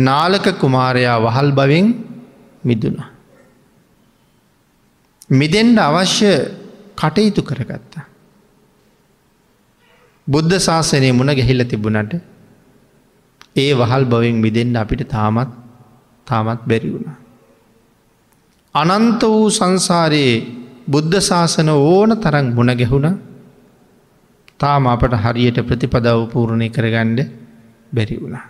නාලක 0.00 0.46
කුමාරයා 0.58 1.18
වහල් 1.18 1.50
බවෙන් 1.52 1.86
මිදුණ. 2.64 2.98
මිදෙන්ඩ 5.30 5.78
අවශ්‍ය 5.78 6.32
කටයුතු 6.96 7.42
කරගත්තා. 7.42 8.04
බුද්ධ 10.26 10.54
ශාසනය 10.58 11.10
මුණ 11.12 11.30
ගැහිල්ල 11.30 11.64
තිබුණට 11.64 12.14
ඒ 13.56 13.72
වහල් 13.72 14.04
බවින් 14.04 14.36
මිදෙන්ට 14.36 14.76
අපිට 14.76 15.08
තාමත් 15.08 15.50
තාමත් 16.26 16.62
බැරි 16.66 16.90
වුණ. 16.92 17.08
අනන්ත 18.74 19.22
වූ 19.24 19.50
සංසාරයේ 19.50 20.34
බුද්ධ 20.86 21.18
ශාසන 21.20 21.68
ඕන 21.70 22.10
තරං 22.16 22.46
මුණ 22.54 22.72
ගැහුණ 22.74 23.31
තාම 24.62 24.86
අපට 24.86 25.14
හරියට 25.16 25.58
ප්‍රතිපදව 25.68 26.20
පූර්ණය 26.32 26.68
කරගණ්ඩ 26.68 27.20
බැරි 27.92 28.16
වුණා. 28.16 28.46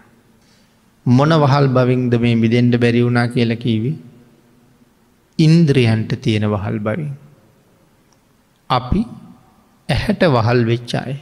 මොන 1.07 1.33
වහල් 1.43 1.67
බවින්ද 1.69 2.15
මේ 2.21 2.35
මිදෙන්ට 2.35 2.75
බැරි 2.77 3.03
වුණා 3.03 3.27
කියල 3.27 3.53
කීවි 3.57 3.93
ඉන්ද්‍රියන්ට 5.39 6.13
තියෙන 6.21 6.47
වහල් 6.47 6.79
බවින්. 6.79 7.13
අපි 8.71 9.03
ඇහැට 9.89 10.25
වහල් 10.29 10.61
වෙච්චාය. 10.65 11.15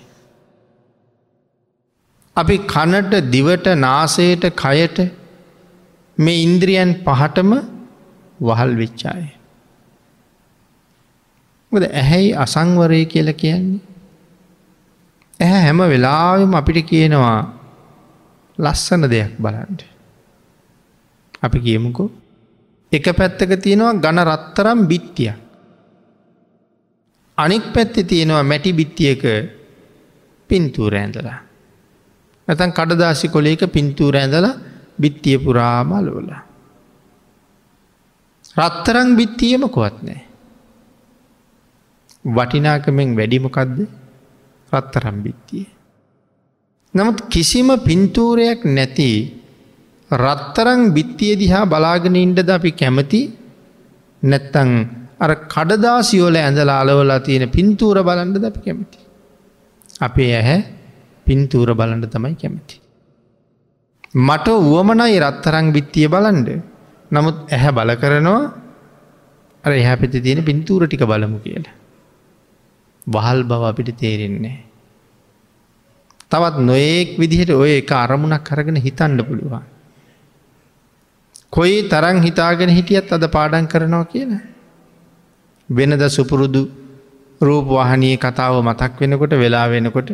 අපි 2.37 2.57
කනට 2.67 3.23
දිවට 3.31 3.67
නාසයට 3.79 4.47
කයට 4.55 4.99
මේ 6.19 6.43
ඉන්ද්‍රියන් 6.43 6.93
පහටම 7.05 7.53
වහල් 8.41 8.75
වෙච්චාය. 8.77 9.25
ද 11.73 11.85
ඇහැයි 11.93 12.35
අසංවරය 12.37 13.01
කියල 13.07 13.31
කියන්නේ. 13.35 13.90
ඇහැ 15.41 15.61
හැම 15.65 15.81
වෙලාවම 15.93 16.55
අපිට 16.55 16.87
කියනවා 16.91 17.39
ලස්සන 18.59 19.03
දෙයක් 19.13 19.33
බලන්ට. 19.39 19.81
අපි 21.43 21.59
කියමුකෝ 21.67 22.09
එක 22.93 23.07
පැත්තක 23.19 23.53
තියෙනවා 23.65 24.01
ගණ 24.03 24.29
රත්තරම් 24.29 24.81
බිත්තියක්. 24.91 25.37
අනික් 27.39 27.65
පැත්ති 27.75 28.05
තියෙනවා 28.05 28.43
මැටි 28.43 28.73
බිත්තියක 28.73 29.23
පින්තූර 30.51 30.95
ඇඳලා. 30.95 31.39
ඇතන් 32.49 32.73
කඩදාසි 32.73 33.29
කොලේක 33.29 33.63
පින්තූර 33.73 34.17
ඇඳලා 34.17 34.59
බිත්තිය 35.01 35.39
පුරාමලෝල. 35.39 36.31
රත්තරං 38.57 39.17
බිත්තියම 39.17 39.65
කොවත් 39.69 39.97
නෑ. 40.03 40.21
වටිනාකමෙන් 42.25 43.17
වැඩිමකක්ද 43.17 44.00
රත්තරම් 44.73 45.17
බිත්තිය. 45.25 45.67
නමුත් 46.95 47.19
කිසිම 47.33 47.69
පින්තූරයක් 47.89 48.65
නැති 48.77 49.11
රත්තරං 50.11 50.81
බිත්තිය 50.97 51.35
දිහා 51.43 51.65
බලාගෙන 51.73 52.17
ඉන්ඩද 52.17 52.51
අපි 52.51 52.71
කැමති 52.73 53.21
නැත්තං 54.23 54.71
අර 55.25 55.33
කඩදාසියෝල 55.55 56.37
ඇඳලා 56.37 56.81
අලවලා 56.83 57.21
තියෙන 57.21 57.47
පින්තූර 57.57 57.99
බලන්ඩ 58.03 58.37
ද 58.43 58.45
අපි 58.51 58.61
කැමති. 58.67 58.99
අපේ 60.01 60.31
ඇහැ 60.41 60.59
පින්තූර 61.27 61.71
බලන්ඩ 61.75 62.07
තමයි 62.15 62.35
කැමති. 62.43 62.77
මට 64.27 64.47
වුවමනයි 64.67 65.19
රත්තරං 65.25 65.67
බිත්තිය 65.77 66.09
බලන්ඩ 66.09 66.49
නමුත් 67.11 67.37
ඇහැ 67.49 67.73
බල 67.73 67.91
කරනවා 68.03 68.43
අර 69.65 69.73
එහැ 69.73 69.97
පැති 69.97 70.25
තියෙන 70.27 70.43
පින්තූර 70.45 70.83
ටික 70.87 71.05
බලමු 71.07 71.39
කියලා. 71.45 71.80
වහල් 73.11 73.41
බව 73.43 73.63
අපිට 73.65 73.91
තේරෙන්නේ. 73.97 74.59
තවත් 76.31 76.57
නොයෙක් 76.61 77.09
විදිහට 77.19 77.51
ඔය 77.53 77.71
එක 77.73 77.93
අරමුණක් 77.95 78.45
කරගෙන 78.45 78.79
හිතන්ඩ 78.79 79.21
පුළුවන්. 79.29 79.65
කොයි 81.53 81.77
තරං 81.89 82.19
හිතාගෙන 82.23 82.71
හිටියත් 82.71 83.13
අද 83.13 83.25
පාඩන් 83.29 83.67
කරනවා 83.67 84.05
කියලා. 84.07 84.43
වෙනද 85.69 86.03
සුපුරුදු 86.09 86.63
රූපවාහනී 87.41 88.17
කතාව 88.17 88.55
මතක් 88.61 89.01
වෙනකොට 89.01 89.33
වෙලා 89.35 89.67
වෙනකොට 89.69 90.11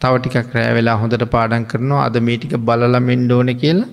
තවටිකක් 0.00 0.52
රෑ 0.54 0.74
වෙලා 0.74 0.96
හොඳට 0.96 1.24
පාඩන් 1.30 1.64
කරනවා 1.64 2.04
අද 2.04 2.16
මේ 2.20 2.36
ටික 2.36 2.54
බලලමෙන්ඩ 2.60 3.32
ඕන 3.32 3.50
කියලා 3.54 3.88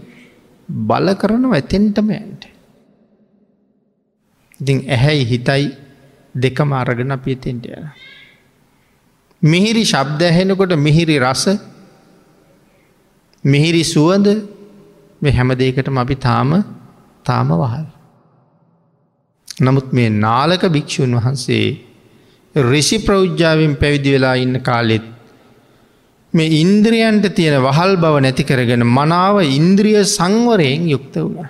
බල 0.69 1.07
කරනවා 1.13 1.55
ඇතෙන්ටම 1.55 2.09
ඇන්ට. 2.11 2.43
ඉතින් 4.59 4.77
ඇහැයි 4.87 5.25
හිතයි 5.25 5.65
දෙකම 6.35 6.73
අරගෙන 6.73 7.11
අපිතෙන්ට 7.11 7.65
යන. 7.67 7.87
මිහිරි 9.41 9.83
ශබ්ද 9.83 10.21
ඇහෙනකොට 10.21 10.75
මිහිරි 10.77 11.17
රස 11.19 11.45
මිහිරි 13.43 13.83
සුවඳ 13.85 14.27
මේ 15.21 15.31
හැම 15.31 15.49
දෙකටම 15.53 15.97
අපි 15.97 16.15
තාම 16.17 16.51
තාම 17.25 17.49
වහල්. 17.53 17.85
නමුත් 19.61 19.93
මේ 19.93 20.09
නාලක 20.09 20.63
භික්‍ෂූන් 20.67 21.17
වහන්සේ 21.17 21.65
රිසි 22.55 22.97
ප්‍රෞද්ජාවෙන් 22.99 23.75
පැවිදි 23.75 24.15
වෙලා 24.15 24.35
ඉන්න 24.35 24.61
කාලෙත් 24.61 25.05
මේ 26.33 26.49
ඉන්ද්‍රියන්ට 26.55 27.27
තියෙන 27.33 27.61
වහල් 27.61 27.95
බව 27.97 28.15
නැති 28.19 28.43
කරගෙන 28.43 28.83
මනාව 28.89 29.39
ඉන්ද්‍රිය 29.51 30.01
සංවරයෙන් 30.07 30.89
යුක්ත 30.89 31.15
වුණ. 31.17 31.47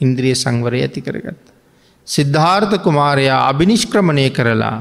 ඉන්ද්‍රිය 0.00 0.34
සංවරය 0.34 0.80
ඇති 0.82 1.00
කරගත්ත. 1.00 1.53
සිද්ධාර්ථ 2.06 2.74
කුමාරයා 2.78 3.48
අභිනිෂ්ක්‍රමණය 3.48 4.30
කරලා 4.30 4.76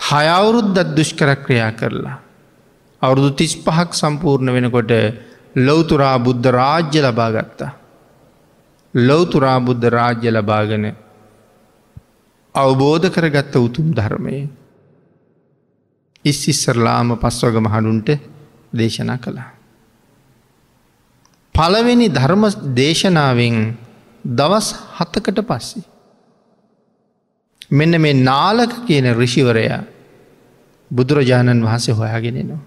හයවුරුද්දත් 0.00 0.94
දුෂ්කර 0.96 1.30
ක්‍රියා 1.36 1.72
කරලා. 1.72 2.18
අවුරුදු 3.02 3.30
තිස් 3.32 3.54
පහක් 3.56 3.90
සම්පූර්ණ 3.94 4.52
වෙනකොට 4.52 4.92
ලොවතුරා 5.56 6.16
බුද්ධ 6.18 6.48
රාජ්‍ය 6.50 7.00
ලබා 7.00 7.30
ගත්තා. 7.32 7.72
ලොවතුරා 8.94 9.58
බුද්ධ 9.60 9.84
රාජ්‍ය 9.88 10.30
ලබාගෙන 10.30 10.86
අවබෝධ 12.54 13.10
කරගත්ත 13.10 13.54
උතුම් 13.56 13.92
ධර්මය. 13.92 14.48
ඉස්සිස්සරලාම 16.24 17.16
පස්වග 17.16 17.56
මහනුන්ට 17.58 18.08
දේශනා 18.72 19.18
කළා. 19.18 19.50
පළවෙනි 21.54 22.08
ධර්ම 22.08 22.42
දේශනාවෙන් 22.74 23.56
දවස් 24.24 24.68
හතකට 24.96 25.40
පස්සේ. 25.42 25.97
මෙන්න 27.70 28.00
මේ 28.00 28.14
නාලක 28.14 28.72
කියන 28.86 29.06
රිෂිවරයා 29.14 29.82
බුදුරජාණන් 30.90 31.62
වහන්සේ 31.62 31.94
හොයාගෙනෙනවා. 31.94 32.62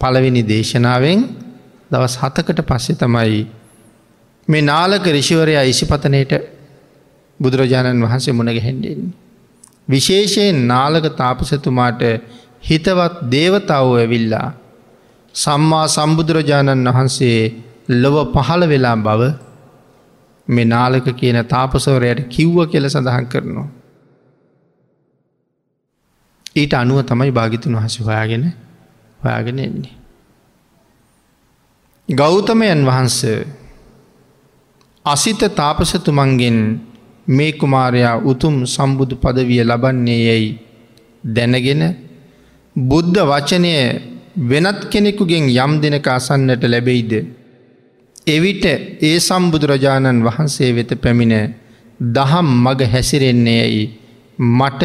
පළවෙනි 0.00 0.42
දේශනාවෙන් 0.44 1.20
දවස් 1.90 2.14
හතකට 2.16 2.60
පස්සෙ 2.62 2.94
තමයි 2.94 3.46
මේ 4.48 4.62
නාලක 4.62 5.04
රිෂිවරයා 5.08 5.64
ඉසිපතනයට 5.64 6.32
බුදුරජාණන් 7.40 8.02
වහන්සේ 8.02 8.32
මුණගැහෙන්ඩෙන්. 8.32 9.00
විශේෂයෙන් 9.88 10.66
නාලක 10.66 11.06
තාපසතුමාට 11.16 12.02
හිතවත් 12.62 13.14
දේවතාව 13.30 13.86
ඇවිල්ලා 13.94 14.48
සම්මා 15.34 15.86
සම්බුදුරජාණන් 15.88 16.88
වහන්සේ 16.88 17.38
ලොව 17.92 18.16
පහළ 18.34 18.62
වෙලා 18.68 18.96
බව 18.98 19.22
මේ 20.48 20.64
නාලක 20.64 21.06
කියන 21.12 21.38
තාපසවරයට 21.44 22.28
කිව්ව 22.28 22.58
කියල 22.66 22.88
සඳහන් 22.88 23.26
කරනවා. 23.26 23.68
ඊට 26.56 26.74
අනුව 26.74 27.02
තමයි 27.02 27.30
භාගිතුන් 27.30 27.74
වහස 27.74 27.98
හොයාගෙන 28.00 28.44
හොයාගෙන 29.20 29.58
එන්නේ. 29.58 29.94
ගෞතමයන් 32.08 32.80
වහන්ස 32.84 33.18
අසිත 35.06 35.42
තාපසතුමන්ගෙන් 35.54 36.58
මේ 37.28 37.52
කුමාරයා 37.52 38.16
උතුම් 38.24 38.56
සම්බුදු 38.66 39.16
පදවිය 39.16 39.62
ලබන්නේ 39.62 40.20
යැයි 40.20 40.50
දැනගෙන 41.24 41.82
බුද්ධ 42.76 43.18
වචනය 43.22 43.68
වෙනත් 44.44 44.80
කෙනෙකුගෙන් 44.90 45.46
යම් 45.56 45.72
දෙනක 45.80 46.06
අසන්නට 46.08 46.62
ලැබෙයිද. 46.64 47.12
එවිට 48.26 48.64
ඒ 49.02 49.18
සම්බුදුරජාණන් 49.18 50.24
වහන්සේ 50.24 50.70
වෙත 50.72 50.92
පැමිණ 51.02 51.54
දහම් 52.12 52.48
මග 52.64 52.80
හැසිරෙන්නේ 52.84 53.58
යැයි 53.58 53.84
මට 54.38 54.82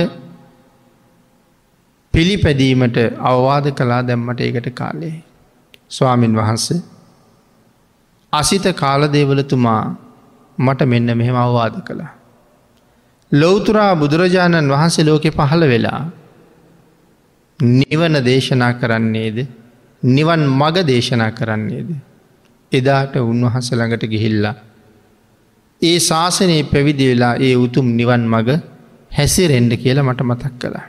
පිළිපැදීමට 2.13 2.97
අවවාද 3.21 3.65
කලා 3.71 4.01
දැම්මට 4.01 4.39
ඒකට 4.41 4.69
කාලේ. 4.71 5.23
ස්වාමින් 5.89 6.35
වහන්සේ 6.35 6.81
අසිත 8.33 8.65
කාලදේවලතුමා 8.75 9.83
මට 10.57 10.81
මෙන්න 10.85 11.09
මෙහෙම 11.13 11.37
අවවාද 11.37 11.75
කළා. 11.81 12.11
ලොවතුරා 13.31 13.95
බුදුරජාණන් 13.95 14.69
වහන්සේ 14.69 15.05
ලෝකෙ 15.05 15.29
පහළ 15.31 15.63
වෙලා 15.67 16.01
නිවන 17.59 18.15
දේශනා 18.25 18.73
කරන්නේද 18.73 19.37
නිවන් 20.03 20.41
මග 20.51 20.75
දේශනා 20.85 21.31
කරන්නේද. 21.31 22.06
එදාට 22.71 23.13
උන්වහස 23.23 23.67
ළඟට 23.71 24.03
ගිහිල්ලා. 24.05 24.55
ඒ 25.81 25.97
ශාසනයේ 25.99 26.63
පැවිදි 26.63 27.09
වෙලා 27.11 27.35
ඒ 27.37 27.55
උතුම් 27.55 27.87
නිවන් 27.95 28.23
මග 28.27 28.49
හැසිරෙන්ඩ 29.11 29.73
කියල 29.75 29.99
මට 30.03 30.21
මතක් 30.21 30.53
කළා. 30.61 30.87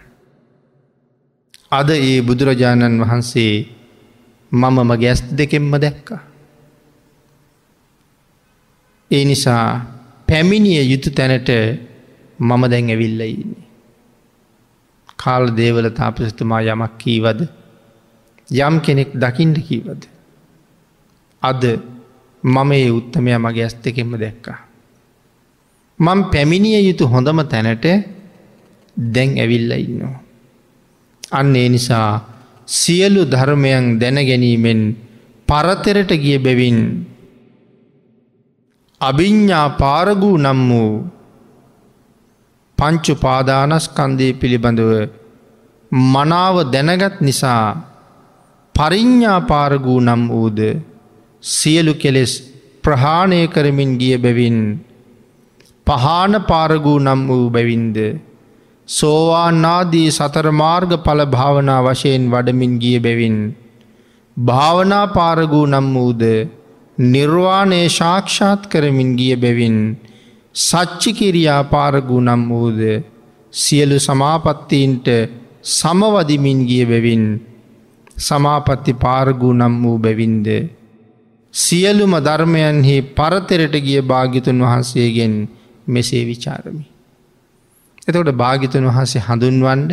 අද 1.72 1.90
ඒ 1.90 2.18
බුදුරජාණන් 2.20 3.02
වහන්සේ 3.02 3.52
මම 4.52 4.76
මගේ 4.90 5.10
ඇස් 5.10 5.22
දෙකෙන්ම 5.38 5.72
දැක්කා. 5.76 6.20
ඒ 9.10 9.24
නිසා 9.24 9.64
පැමිණිය 10.28 10.82
යුතු 10.82 11.10
තැනට 11.10 11.50
මම 12.40 12.62
දැන් 12.72 12.90
ඇවිල්ල 12.90 13.20
ඉන්නේ. 13.22 13.64
කාල 15.16 15.44
දේවල 15.56 15.88
තාපසතුමා 15.90 16.62
යමක් 16.64 16.92
කීවද 16.98 17.40
යම් 18.48 18.74
කෙනෙක් 18.80 19.10
දකිින්ට 19.14 19.58
කීවද. 19.68 20.02
අද 21.42 21.62
මම 22.42 22.70
ඒ 22.72 22.90
උත්තමය 22.90 23.30
මගේ 23.36 23.64
ඇස් 23.64 23.74
දෙකෙම 23.74 24.12
දැක්කා. 24.14 24.58
මං 25.98 26.20
පැමිණිය 26.32 26.80
යුතු 26.80 27.04
හොඳම 27.06 27.38
තැනට 27.44 27.86
දැන් 28.96 29.30
ඇවිල්ල 29.36 29.72
ඉන්නවා. 29.74 30.18
අන්න 31.32 31.56
ඒ 31.56 31.68
නිසා 31.68 32.10
සියලු 32.68 33.22
ධර්මයන් 33.24 33.84
දැනගැනීමෙන් 34.00 34.80
පරතරට 35.48 36.10
ගිය 36.14 36.38
බැවින් 36.38 36.78
අභිඤ්ඥා 39.00 39.68
පාරගූ 39.80 40.36
නම් 40.36 40.60
වූ 40.70 40.92
පංචු 42.78 43.14
පාදානස්කන්දය 43.16 44.28
පිළිබඳව 44.32 44.92
මනාව 45.92 46.56
දැනගත් 46.72 47.16
නිසා 47.20 47.64
පරිඤ්ඥා 48.74 49.40
පාරගූ 49.50 50.00
නම් 50.00 50.22
වූද 50.28 50.58
සියලු 51.42 51.94
කෙලෙස් 51.94 52.32
ප්‍රහාණය 52.84 53.46
කරමින් 53.46 53.98
ගිය 53.98 54.16
බැවින් 54.16 54.58
පහන 55.86 56.34
පාරගූ 56.48 56.98
නම් 56.98 57.20
වූ 57.28 57.46
බැවින්ද 57.50 57.96
සෝවාන්නාදී 58.88 60.10
සතරමාර්ග 60.10 60.92
පල 61.04 61.20
භාවනා 61.26 61.80
වශයෙන් 61.82 62.24
වඩමින් 62.30 62.74
ගිය 62.78 62.98
බැවින් 62.98 63.36
භාවනා 64.36 65.06
පාරගූ 65.08 65.66
නම් 65.66 65.88
වූද 65.94 66.22
නිර්වාණය 66.98 67.80
ශාක්ෂාත් 67.88 68.62
කරමින් 68.66 69.10
ගිය 69.16 69.36
බැවින් 69.36 69.76
සච්චිකිරියා 70.54 71.62
පාරගූ 71.64 72.20
නම් 72.20 72.42
වූද 72.48 72.80
සියලු 73.52 73.98
සමාපත්තීන්ට 73.98 75.06
සමවදිමින් 75.62 76.60
ගිය 76.66 76.84
බැවින් 76.86 77.24
සමාපත්ති 78.18 78.92
පාරගූ 78.94 79.52
නම් 79.52 79.74
වූ 79.82 79.98
බැවින්ද. 79.98 80.46
සියලුම 81.58 82.12
ධර්මයන්හි 82.20 82.96
පරතරට 83.14 83.74
ගිය 83.80 84.00
භාගිතුන් 84.02 84.58
වහන්සේගෙන් 84.60 85.34
මෙසේ 85.86 86.24
විචාරමි. 86.24 86.84
එතකොට 88.08 88.30
භාගිතුන් 88.34 88.84
වහන්සේ 88.88 89.22
හඳුන්වන්ඩ 89.22 89.92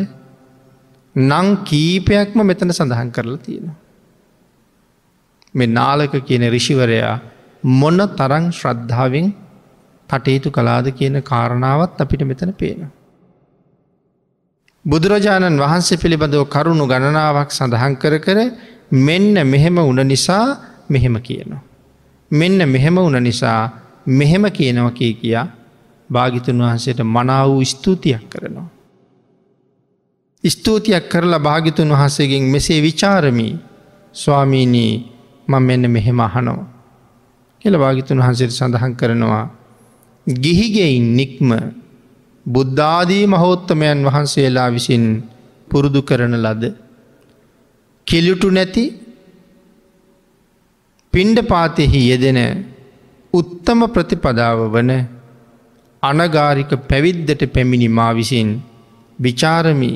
නං 1.16 1.48
කීපයක්ම 1.64 2.40
මෙතන 2.44 2.72
සඳහන් 2.72 3.10
කරලා 3.12 3.40
තියෙනවා. 3.40 3.78
මේ 5.56 5.68
නාලක 5.70 6.14
කියන 6.24 6.44
රිෂිවරයා 6.50 7.16
මොන්න 7.64 8.02
තරං 8.12 8.46
ශ්‍රද්ධාවෙන් 8.52 9.28
කටයුතු 10.10 10.50
කලාද 10.50 10.88
කියන 10.92 11.16
කාරණාවත් 11.24 12.00
අපිට 12.00 12.24
මෙතන 12.24 12.54
පේනවා. 12.54 12.92
බුදුරජාණන් 14.86 15.60
වහන්සේ 15.60 15.98
පිළිබඳව 15.98 16.46
කරුණු 16.48 16.86
ගණනාවක් 16.86 17.50
සඳහන් 17.52 17.94
කර 17.96 18.16
කර 18.20 18.40
මෙන්න 19.02 19.36
මෙහෙම 19.46 19.78
උන 19.84 20.00
නිසා 20.06 20.75
මෙහෙම 20.90 21.16
කියනවා. 21.20 21.64
මෙන්න 22.32 22.60
මෙහෙම 22.68 22.98
උන 23.00 23.18
නිසා 23.20 23.62
මෙහෙම 24.08 24.46
කියනව 24.52 24.88
කිය 24.94 25.14
කියා 25.14 25.48
භාගිතුන් 26.10 26.60
වහන්සේට 26.60 27.00
මනාව 27.06 27.50
වූ 27.50 27.66
ස්තුතියක් 27.66 28.24
කරනවා. 28.30 28.70
ස්තුතියක් 30.44 31.10
කරලා 31.10 31.40
භාගිතුන් 31.40 31.90
වහන්සේගෙන් 31.90 32.44
මෙසේ 32.46 32.82
විචාරමී 32.82 33.54
ස්වාමීනී 34.16 34.94
මං 35.48 35.64
මෙන්න 35.64 35.92
මෙහෙම 35.92 36.20
අහනවා. 36.20 36.68
කියල 37.62 37.78
භාගිතුන් 37.78 38.20
වහන්සේට 38.20 38.52
සඳහන් 38.52 38.94
කරනවා. 38.96 39.46
ගිහිගෙයින් 40.28 41.08
නික්ම 41.16 41.50
බුද්ධාදී 42.46 43.26
මහෝත්තමයන් 43.28 44.00
වහන්සේලා 44.06 44.70
විසින් 44.72 45.06
පුරුදු 45.68 46.02
කරන 46.02 46.36
ලද 46.36 46.64
කෙලිටු 48.08 48.50
නැති 48.50 48.84
පින්ඩ 51.16 51.40
පාතෙහි 51.48 52.00
යෙදෙන 52.10 52.40
උත්තම 53.34 53.82
ප්‍රතිපදාව 53.88 54.60
වන 54.74 54.92
අනගාරික 56.04 56.72
පැවිද්දට 56.90 57.44
පැමිණි 57.54 57.88
මා 57.90 58.12
විසින් 58.14 58.50
විචාරමි 59.20 59.92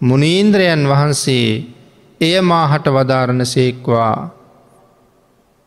මුණීන්ද්‍රයන් 0.00 0.82
වහන්සේ 0.84 1.46
එය 2.20 2.34
මාහට 2.42 2.86
වදාරණ 2.88 3.42
සේක්වා 3.44 4.12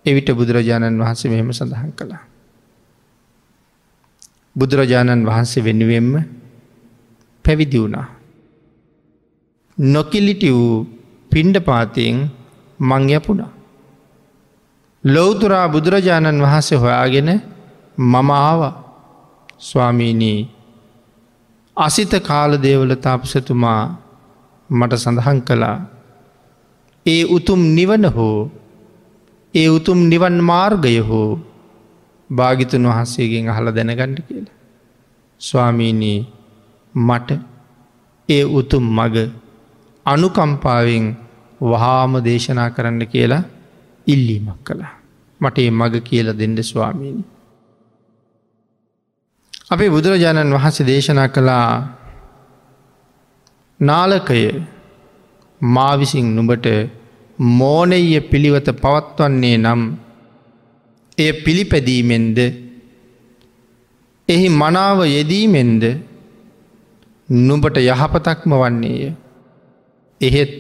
එවිට 0.06 0.30
බුදුරජාණන් 0.32 1.02
වහන්සේ 1.02 1.32
මෙහෙම 1.32 1.50
සඳහන් 1.52 1.92
කළා. 1.92 2.24
බුදුරජාණන් 4.56 5.28
වහන්සේ 5.30 5.64
වෙනුවෙන්ම 5.64 6.14
පැවිදි 7.46 7.82
වුණා. 7.82 8.08
නොකිලිටි 9.78 10.54
වූ 10.54 10.78
පින්ඩ 11.32 11.58
පාතයෙන් 11.62 12.18
මං 12.80 13.10
යපුණා. 13.10 13.55
ලොවතුරා 15.06 15.68
බුදුරජාණන් 15.70 16.42
වහන්සේ 16.42 16.78
හොයාගෙන 16.78 17.30
මම 17.98 18.30
ආව 18.32 18.62
ස්වාමීනී 19.60 20.40
අසිත 21.78 22.14
කාල 22.24 22.52
දේවල 22.58 22.92
තාපසතුමා 22.98 23.82
මට 24.70 24.94
සඳහන් 24.96 25.40
කළා 25.42 25.78
ඒ 27.06 27.24
උතුම් 27.30 27.62
නිවන 27.76 28.06
හෝ 28.10 28.40
ඒ 29.54 29.70
උතුම් 29.70 30.00
නිවන් 30.10 30.38
මාර්ගය 30.42 31.00
හෝ 31.00 31.40
භාගිතුන් 32.30 32.86
වහන්සේගෙන් 32.86 33.50
අහල 33.50 33.68
දැනගණ්ඩ 33.70 34.20
කියල. 34.20 34.46
ස්වාමීනී 35.42 36.20
මට 36.94 37.30
ඒ 38.30 38.44
උතුම් 38.52 38.86
මග 38.90 39.16
අනුකම්පාවෙන් 40.06 41.06
වහාම 41.62 42.14
දේශනා 42.24 42.70
කරන්න 42.70 43.04
කියලා 43.08 43.44
ඉල්ලීමක් 44.08 44.60
කළා. 44.64 44.94
මට 45.42 45.58
ඒ 45.58 45.72
මග 45.72 45.94
කියල 46.04 46.28
දෙන්න 46.34 46.58
ස්වාමීණි. 46.64 47.24
අපේ 49.70 49.90
බුදුරජාණන් 49.90 50.54
වහන්සේ 50.54 50.88
දේශනා 50.88 51.28
කළා 51.28 51.70
නාලකය 53.80 54.42
මාවිසින් 55.62 56.28
නුඹට 56.36 56.68
මෝනෙය 57.56 58.22
පිළිවත 58.22 58.68
පවත්වන්නේ 58.76 59.58
නම් 59.58 59.82
එය 61.18 61.32
පිළිපැදීමෙන්ද 61.36 62.38
එහි 64.30 64.48
මනාව 64.52 65.00
යෙදීමෙන්ද 65.08 65.84
නුඹට 67.30 67.78
යහපතක්ම 67.84 68.52
වන්නේය 68.54 69.14
එහෙත් 70.22 70.54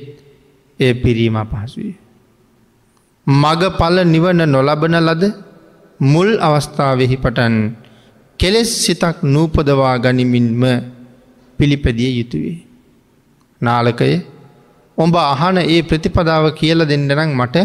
එය 0.79 0.93
පිරීම 0.95 1.37
පහසුවේ. 1.43 2.04
මග 3.27 3.61
පල 3.79 3.95
නිවන 4.05 4.41
නොලබන 4.45 4.95
ලද 5.07 5.23
මුල් 5.99 6.29
අවස්ථාවෙහි 6.39 7.17
පටන් 7.17 7.55
කෙලෙස් 8.39 8.69
සිතක් 8.83 9.17
නූපදවා 9.25 9.95
ගනිමින්ම 9.97 10.63
පිළිපැදිය 11.59 12.11
යුතුවේ. 12.19 12.57
නාලකය 13.61 14.11
ඔඹ 14.97 15.15
අහන 15.23 15.57
ඒ 15.63 15.81
ප්‍රතිපදාව 15.81 16.45
කියල 16.53 16.79
දෙන්නනම් 16.85 17.31
මට 17.33 17.55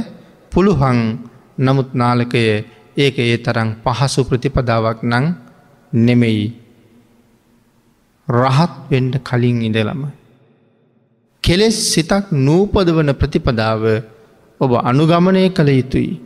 පුළුහං 0.52 0.98
නමුත් 1.58 1.90
නාලකය 1.92 2.42
ඒක 2.96 3.16
ඒ 3.18 3.36
තරම් 3.36 3.68
පහසු 3.84 4.20
ප්‍රතිපදාවක් 4.24 4.98
නං 5.02 5.26
නෙමෙයි 5.92 6.46
රහත් 8.28 8.72
වෙන්ඩ 8.90 9.14
කලින් 9.28 9.58
ඉඳලම. 9.60 10.02
කෙලෙස් 11.44 11.76
සිතක් 11.92 12.24
නූපදවන 12.38 13.10
ප්‍රතිපදාව 13.12 13.82
ඔබ 14.60 14.72
අනුගමනය 14.80 15.48
කළ 15.50 15.70
යුතුයි. 15.70 16.20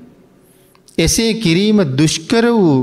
එසේ 0.98 1.34
කිරීම 1.34 1.78
දුෂ්කර 1.96 2.44
වූ 2.50 2.78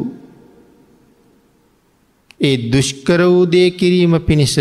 ඒ 2.40 2.58
දුෂ්කර 2.72 3.22
වූ 3.24 3.46
දේ 3.46 3.72
කිරීම 3.72 4.14
පිණිස 4.20 4.56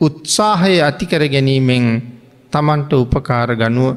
උත්සාහය 0.00 0.74
අතිකර 0.80 1.22
ගැනීමෙන් 1.28 1.84
තමන්ට 2.52 2.92
උපකාර 2.94 3.50
ගනුව 3.54 3.96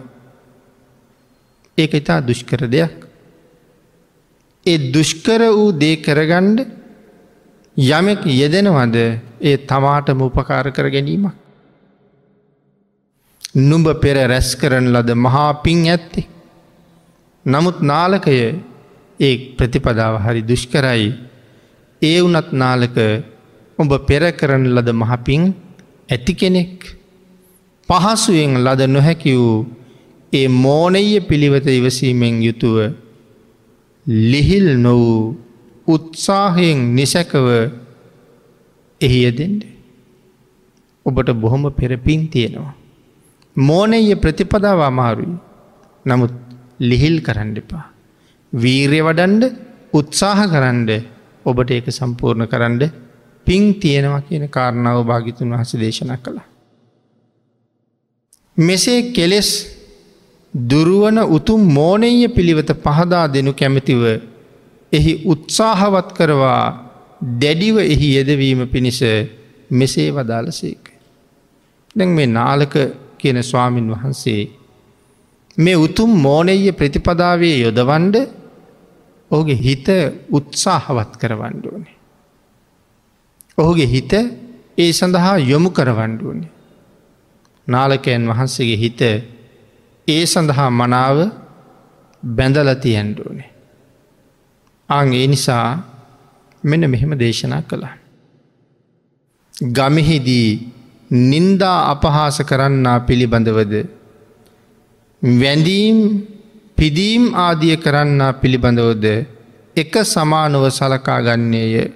ඒක 1.78 1.94
ඉතා 1.94 2.20
දුෂ්කර 2.22 2.62
දෙයක්. 2.68 2.96
ඒ 4.66 4.78
දුෂ්කර 4.94 5.42
වූ 5.50 5.72
දේ 5.74 5.96
කරගණ්ඩ 5.98 6.60
යමෙක් 7.78 8.22
යෙදෙනවද 8.34 8.96
ඒ 9.42 9.58
තමාටම 9.60 10.22
උපකාර 10.22 10.72
කර 10.72 10.88
ගැනීමක්. 10.90 11.45
නුඹ 13.56 13.88
පෙර 14.02 14.16
රැස් 14.28 14.50
කරන 14.56 14.88
ලද 14.92 15.10
මහා 15.18 15.52
පින් 15.64 15.86
ඇත්තේ. 15.88 16.28
නමුත් 17.46 17.78
නාලකය 17.82 18.36
ඒ 19.20 19.36
ප්‍රතිපදාව 19.58 20.16
හරි 20.20 20.42
දුෂ්කරයි 20.42 21.08
ඒ 22.02 22.18
වනත් 22.22 22.50
නාලක 22.54 22.98
ඔඹ 23.80 23.92
පෙර 24.08 24.24
කරන 24.32 24.66
ලද 24.68 24.90
මහපින් 24.94 25.44
ඇති 26.10 26.34
කෙනෙක් 26.34 26.76
පහසුවෙන් 27.90 28.54
ලද 28.58 28.82
නොහැකි 28.88 29.34
වූ 29.34 29.58
ඒ 30.34 30.48
මෝනය 30.58 31.06
පිළිවෙත 31.22 31.68
ඉවසීමෙන් 31.70 32.36
යුතුව 32.44 32.78
ලිහිල් 34.26 34.68
නොවූ 34.78 35.36
උත්සාහයෙන් 35.88 36.80
නිසැකව 36.96 37.48
එහිය 39.02 39.30
දෙෙන්ඩ. 39.32 39.62
ඔබට 41.06 41.30
බොහොම 41.34 41.64
පෙරපින් 41.72 42.28
තියෙනවා. 42.28 42.74
මෝනය 43.58 44.16
ප්‍රතිපදාව 44.16 44.80
අමාරුයි. 44.82 45.38
නමුත් 46.06 46.34
ලිහිල් 46.80 47.22
කරන්න 47.22 47.58
එපා. 47.58 47.86
වීරය 48.54 49.00
වඩන්ඩ 49.02 49.44
උත්සාහ 49.94 50.40
කරන්ඩ 50.48 50.90
ඔබට 51.46 51.72
ඒක 51.72 51.88
සම්පූර්ණ 51.90 52.48
කරන්න 52.48 52.92
පින් 53.48 53.64
තියෙනවා 53.76 54.22
කියන 54.22 54.50
කාරණාව 54.50 55.06
භාගිතුන් 55.06 55.52
වහස 55.52 55.72
දේශනා 55.76 56.18
කළා. 56.18 56.48
මෙසේ 58.58 59.12
කෙලෙස් 59.14 59.50
දුරුවන 60.54 61.20
උතුම් 61.20 61.62
මෝනීය 61.62 62.28
පිළිවෙත 62.28 62.72
පහදා 62.84 63.28
දෙනු 63.28 63.54
කැමතිව 63.54 64.04
එහි 64.94 65.14
උත්සාහවත් 65.26 66.10
කරවා 66.14 66.64
දැඩිව 67.40 67.78
එහි 67.78 68.08
යෙදවීම 68.16 68.68
පිණිස 68.68 69.00
මෙසේ 69.72 70.12
වදාලසේක. 70.12 70.84
දැන් 71.96 72.10
මේ 72.10 72.28
නාලක 72.28 72.76
කියන 73.26 73.44
ස්වාමීන් 73.44 73.92
වහන්සේ 73.92 74.42
මේ 75.58 75.78
උතුම් 75.78 76.12
මෝනය 76.20 76.56
ප්‍රතිපදාවේ 76.74 77.56
යොදවන්ඩ 77.60 78.16
ඔහුගේ 79.32 79.58
හිත 79.58 79.88
උත්සාහවත් 80.30 81.12
කරවන්ඩුවනේ. 81.18 81.96
ඔහුගේ 83.58 83.88
හිත 83.88 84.14
ඒ 84.78 84.92
සඳහා 84.92 85.38
යොමු 85.44 85.70
කරවන්ඩුවනේ. 85.70 86.52
නාලකයන් 87.68 88.28
වහන්සේගේ 88.28 88.78
හිත 88.78 89.02
ඒ 90.08 90.26
සඳහා 90.26 90.70
මනාව 90.72 91.18
බැඳලති 92.24 92.96
ඇන්ඩුවනේ. 92.96 93.50
අං 94.90 95.14
ඒ 95.14 95.28
නිසා 95.28 95.68
මෙන 96.64 96.90
මෙහෙම 96.90 97.20
දේශනා 97.20 97.62
කළා. 97.62 97.96
ගමෙහිදී 99.72 100.75
නින්දා 101.12 101.94
අපහාස 101.94 102.38
කරන්නා 102.42 103.06
පිළිබඳවද 103.08 103.74
වැඳීම් 105.22 105.98
පිදීම් 106.76 107.24
ආදිය 107.36 107.78
කරන්නා 107.78 108.34
පිළිබඳවද 108.42 109.06
එක 109.76 109.94
සමානව 110.04 110.64
සලකා 110.70 111.20
ගන්නේය 111.22 111.92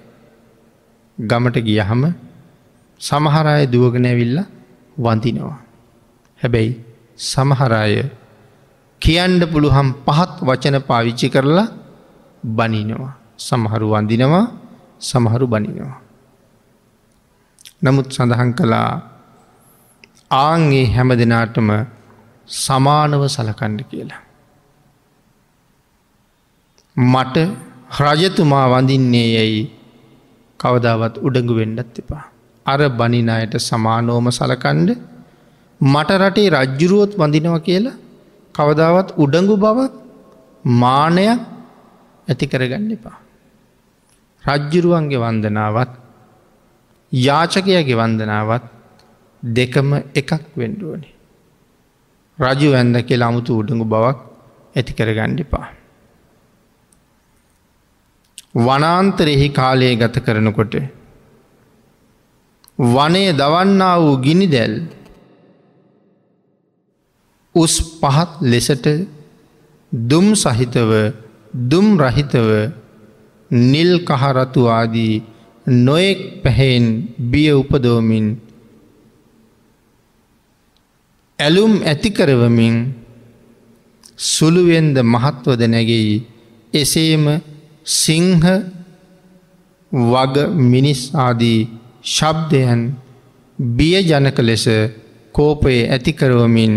ගමට 1.17 1.58
ගියහම 1.60 2.02
සමහරය 3.02 3.65
දුවගෙනැවිල්ල 3.65 4.38
වඳිනවා. 4.98 5.58
හැබැයි 6.39 6.72
සමහරය 7.17 8.04
කියන්ඩ 9.02 9.41
පුළුහම් 9.52 9.88
පහත් 10.06 10.34
වචන 10.41 10.78
පාවිච්චි 10.82 11.28
කරලා 11.30 11.67
බනිනවා. 12.43 13.13
සමහරු 13.38 13.88
වඳිනවා 13.89 14.45
සමහරු 15.02 15.45
බනිනවා. 15.48 16.09
නමුත් 17.82 18.08
සඳහන් 18.12 18.50
කළා 18.52 18.92
ආංගේ 20.38 20.86
හැම 20.96 21.12
දෙනාටම 21.20 21.70
සමානව 22.48 23.22
සලකණ්ඩ 23.28 23.82
කියලා. 23.92 24.22
මට 26.96 27.38
රජතුමා 28.00 28.65
වඳින්නේ 28.74 29.28
යැයි 29.36 29.63
කවදාවත් 30.60 31.15
උඩඟු 31.18 31.54
වෙන්ඩත් 31.60 32.02
එපා. 32.02 32.26
අර 32.65 32.82
බනිනායට 32.89 33.56
සමානෝම 33.60 34.28
සලකණ්ඩ 34.32 34.89
මට 35.82 36.20
රටේ 36.22 36.50
රජ්ජුරුවොත් 36.50 37.13
වඳිනව 37.18 37.56
කියලා 37.60 37.98
කවදාවත් 38.56 39.10
උඩඟු 39.18 39.56
බවක් 39.58 39.94
මානයක් 40.82 41.39
ඇති 42.28 42.46
කරගන්න 42.48 42.92
එපා. 42.92 43.18
රජ්ජුරුවන්ගේ 44.44 45.24
වන්දනාවත් 45.24 45.92
යාචකයගේ 47.12 47.95
වන්දනාවත් 47.95 48.63
දෙකම 49.43 49.89
එකක් 50.15 50.32
වෙන්ඩුවනේ. 50.58 51.13
රජු 52.38 52.72
වැන්ද 52.72 52.95
කියලා 53.02 53.30
අමුතු 53.30 53.60
උඩඟු 53.60 53.86
බවක් 53.86 54.19
ඇති 54.76 54.93
කරගණ්ඩිපා. 54.93 55.67
වනාන්තරෙහි 58.58 59.50
කාලය 59.50 59.95
ගත 59.95 60.15
කරනකොට 60.19 60.74
වනය 62.88 63.24
දවන්නා 63.34 63.95
වූ 64.00 64.17
ගිනි 64.17 64.48
දැල් 64.48 64.76
උස් 67.56 67.76
පහත් 68.02 68.32
ලෙසට 68.43 68.86
දුම් 69.91 70.28
සහිතව 70.36 70.91
දුම් 71.54 71.98
රහිතව 71.98 72.50
නිල් 73.52 73.91
කහරතු 74.06 74.62
ආදී 74.69 75.24
නොයෙක් 75.69 76.19
පැහෙන් 76.43 76.86
බිය 77.32 77.51
උපදෝමින් 77.53 78.27
ඇලුම් 81.39 81.73
ඇතිකරවමින් 81.84 82.77
සුළුවෙන්ද 84.27 84.95
මහත්වද 85.05 85.62
නැගෙයි 85.67 86.15
එසේම 86.73 87.25
සිංහ 87.97 88.45
වග 89.91 90.36
මිනිස් 90.65 91.01
ආදී 91.17 91.60
ශබ්දයන් 92.05 92.82
බියජනක 93.60 94.38
ලෙස 94.39 94.65
කෝපයේ 95.36 95.89
ඇතිකරවමින් 95.89 96.73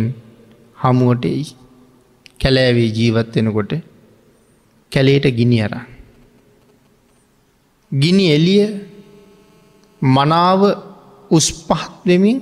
හමුවට 0.79 1.25
එයි 1.25 1.45
කැලෑවේ 2.41 2.89
ජීවත්වෙනකොට 2.91 3.73
කැලේට 4.93 5.27
ගිනි 5.31 5.59
අර. 5.63 5.75
ගිනි 7.93 8.27
එලිය 8.31 8.65
මනාව 10.03 10.61
උස් 11.31 11.47
පහත්වෙමින් 11.61 12.39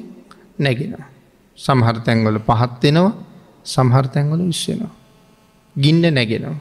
නැගෙනවා. 0.59 1.07
සමහර 1.59 1.97
තැන්වල 2.01 2.39
පහත් 2.41 2.83
වෙනවා 2.85 3.13
සමහර 3.65 4.07
තැන්වල 4.07 4.41
විශ්වෙනවා. 4.47 4.95
ගින්ඩ 5.77 6.05
නැගෙනවා. 6.09 6.59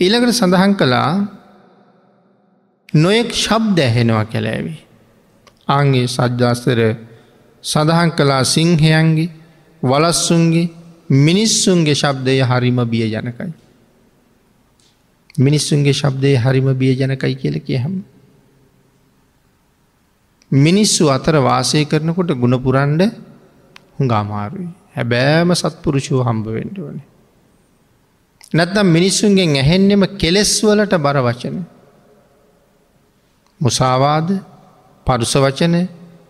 ඊළකට 0.00 0.32
සඳහන් 0.32 0.72
කළා 0.74 1.12
නොයෙක් 2.94 3.30
ශබ්ද 3.34 3.78
ඇහෙනවා 3.80 4.24
කැලෑවි. 4.24 4.74
ආන්ගේ 5.68 6.06
සජ්ජාස්තර 6.08 6.80
සඳහන් 7.64 8.10
කලා 8.12 8.42
සිංහයන්ගේ 8.46 9.30
වලස්සුන්ගේ 9.82 10.70
මිනිස්සුන්ගේ 11.18 11.94
ශබ්දය 11.94 12.40
හරිම 12.42 12.78
බිය 12.86 13.06
ජනකයි. 13.06 13.52
මිනිස්සුන්ගේ 15.38 15.92
ශබ්දය 15.92 16.36
හරිම 16.36 16.68
බිය 16.74 16.94
ජනකයි 16.94 17.34
කියල 17.36 17.56
කියහම. 17.60 18.02
මිනිස්සු 20.50 21.08
අතර 21.08 21.34
වාසය 21.40 21.84
කරනකොට 21.84 22.30
ගුණපුරන්ඩ 22.34 23.02
හුඟාමාරුයි. 23.96 24.68
හැබෑම 24.90 25.54
සත්පුරුෂෝ 25.54 26.22
හම්බ 26.22 26.46
වෙන්ඩුවනේ. 26.48 27.06
නැත්නම් 28.54 28.86
මිනිස්සුන්ගෙන් 28.86 29.54
ඇහෙන්නෙම 29.56 30.02
කෙලෙස්වලට 30.18 30.94
බර 30.96 31.18
වචන. 31.20 31.56
මුසාවාද 33.60 34.28
පරුස 35.06 35.34
වචන 35.36 35.74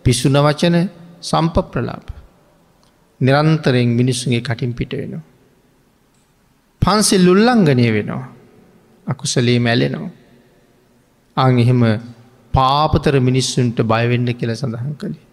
පිසුන 0.03 0.37
වචන 0.37 0.77
සම්ප 1.21 1.55
ප්‍රලාප. 1.71 2.05
නිරන්තරයෙන් 3.21 3.89
මිනිස්සුගේ 3.91 4.41
කටින් 4.41 4.73
පිට 4.73 4.93
වෙනවා. 4.93 5.23
පන්සිල් 6.81 7.25
උල්ලංගනය 7.27 7.87
වෙනවා. 7.89 8.40
අකුසලේ 9.11 9.59
මැලෙනවා. 9.59 10.11
අං 11.37 11.59
එහෙම 11.59 11.81
පාපතර 12.53 13.15
මිනිස්සුන්ට 13.19 13.79
බයවෙන්න 13.85 14.29
කියල 14.33 14.51
සඳහන් 14.53 14.95
කළේ. 14.95 15.27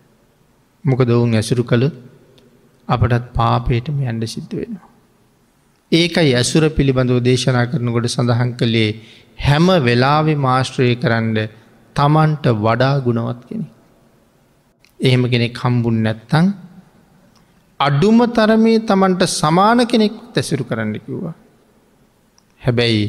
මොකද 0.85 1.11
ඔවුන් 1.11 1.33
ඇසුරු 1.35 1.65
කළ 1.65 1.87
අපටත් 2.89 3.25
පාපේටම 3.35 3.97
යන්ඩ 4.05 4.25
සිද්ධ 4.27 4.55
වෙනවා. 4.55 4.89
ඒකයි 5.93 6.31
ඇසුර 6.35 6.65
පිළිබඳව 6.71 7.19
දේශනා 7.21 7.67
කරනකොට 7.67 8.07
සඳහන් 8.09 8.53
කළේ 8.57 8.91
හැම 9.39 9.67
වෙලාවෙ 9.81 10.35
මාශ්‍රය 10.39 10.95
කරන්න 10.97 11.37
තමන්ට 11.97 12.47
වඩා 12.59 12.95
ගුණවත් 13.01 13.43
කෙනෙ. 13.49 13.67
එහෙම 15.01 15.23
කෙනෙක් 15.25 15.55
හම්බුන් 15.57 15.99
නැත්තං 16.03 16.47
අඩුම 17.81 18.19
තරමේ 18.31 18.79
තමන්ට 18.81 19.23
සමාන 19.33 19.81
කෙනෙක් 19.87 20.15
තැසිරු 20.35 20.65
කරන්න 20.65 20.95
කිව්වා. 20.97 21.35
හැබැයි 22.63 23.05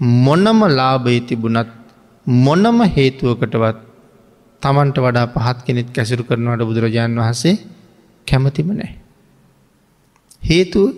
මොනම 0.00 0.60
ලාබයි 0.70 1.20
තිබුණත් 1.22 1.70
මොනම 2.26 2.78
හේතුවකටවත් 2.86 3.78
තමන්ට 4.62 4.98
වඩා 4.98 5.26
පහත් 5.28 5.58
කෙනෙත් 5.60 5.88
කැසිරු 5.90 6.24
කරනවට 6.24 6.62
බුදුරජාණන් 6.62 7.18
වහසේ 7.18 7.56
කැමතිම 8.26 8.68
නෑ. 8.70 8.92
හේතුව 10.42 10.94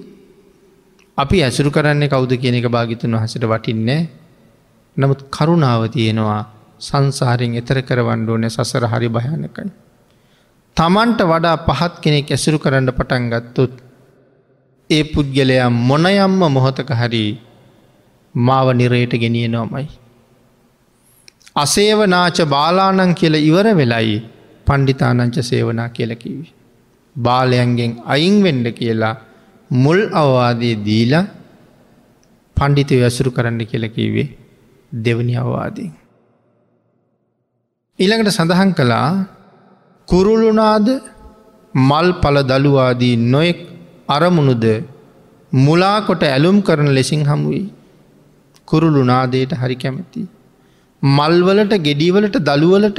අපි 1.19 1.37
ඇසුරු 1.39 1.71
කරන්නේ 1.71 2.09
කවුද 2.09 2.33
කියන 2.33 2.55
එක 2.55 2.69
භාගිතුන් 2.69 3.13
වහසට 3.13 3.45
වටින්නේ 3.45 4.09
නමුත් 4.97 5.21
කරුණාව 5.29 5.83
තියෙනවා 5.89 6.43
සංසාරෙන් 6.79 7.53
එතර 7.55 7.79
කරවන්ඩ 7.83 8.29
ඕන 8.29 8.45
සසර 8.47 8.85
හරි 8.85 9.09
භයනකයි. 9.09 9.71
තමන්ට 10.77 11.21
වඩා 11.23 11.57
පහත් 11.59 11.95
කෙනෙක් 12.01 12.31
ඇසුරු 12.31 12.59
කරන්න 12.59 12.89
පටන් 12.91 13.25
ගත්තුත් 13.33 13.73
ඒ 14.91 15.05
පුද්ගලයා 15.05 15.71
මොනයම්ම 15.71 16.41
මොහොතක 16.49 16.91
හරි 16.93 17.25
මාව 18.37 18.69
නිරයට 18.73 19.13
ගෙනියනවාමයි. 19.15 19.87
අසේවනාච 21.57 22.39
බාලානං 22.47 23.15
කියල 23.15 23.35
ඉවර 23.41 23.67
වෙලයි 23.75 24.17
පණ්ඩිතානංච 24.67 25.37
සේවනා 25.43 25.89
කියලකිවි. 25.89 26.49
බාලයන්ගෙන් 27.17 27.93
අයින් 28.05 28.37
වෙන්ඩ 28.43 28.67
කියලා 28.73 29.15
මුල් 29.71 30.01
අවවාදය 30.13 30.71
දීලා 30.79 31.27
පණ්ඩිතය 32.57 33.03
ඇසුරු 33.03 33.31
කරන්න 33.31 33.63
කියලකිවේ 33.65 34.29
දෙවනි 34.93 35.35
අවවාදී. 35.37 35.91
ඊළඟට 37.99 38.31
සඳහන් 38.31 38.71
කළා 38.75 39.11
කුරුළුනාද 40.09 40.89
මල් 41.75 42.09
පල 42.23 42.37
දළුවාදී 42.43 43.17
නොයෙක් 43.17 43.61
අරමුණුද 44.09 44.65
මුලාකොට 45.53 46.23
ඇලුම් 46.25 46.59
කරන 46.63 46.89
ලෙසින් 46.89 47.25
හමුවී. 48.69 48.73
කුරුළුනාදයට 48.73 49.53
හරි 49.53 49.75
කැමති. 49.75 50.29
මල්වලට 51.05 51.73
ගෙඩිවලට 51.79 52.37
දළුවලට 52.39 52.99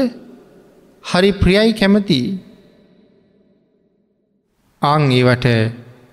හරි 1.13 1.32
ප්‍රියයි 1.32 1.74
කැමති. 1.74 2.39
අං 4.84 5.11
ඒවට 5.11 5.45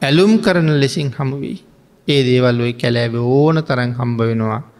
ඇලුම් 0.02 0.38
කරන 0.38 0.80
ලෙසින් 0.80 1.10
හමුවී. 1.18 1.62
ඒ 2.08 2.22
දේවල් 2.22 2.60
ඔයි 2.60 2.72
කැලෑබ 2.72 3.14
ඕන 3.14 3.62
තරන් 3.62 3.92
හම්බ 3.92 4.20
වෙනවා. 4.20 4.70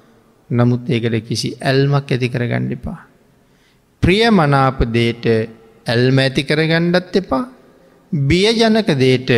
නමුත් 0.53 0.91
ඒකට 0.91 1.29
කිසි 1.29 1.57
ඇල්මක් 1.61 2.11
ඇති 2.11 2.29
කරගණ්ඩිපා. 2.29 3.07
ප්‍රිය 4.01 4.31
මනාප 4.31 4.85
දේට 4.85 5.27
ඇල්ම 5.87 6.18
ඇති 6.18 6.43
කරගණ්ඩත් 6.43 7.16
එපා. 7.16 7.49
බියජනක 8.14 8.87
දේට 8.87 9.31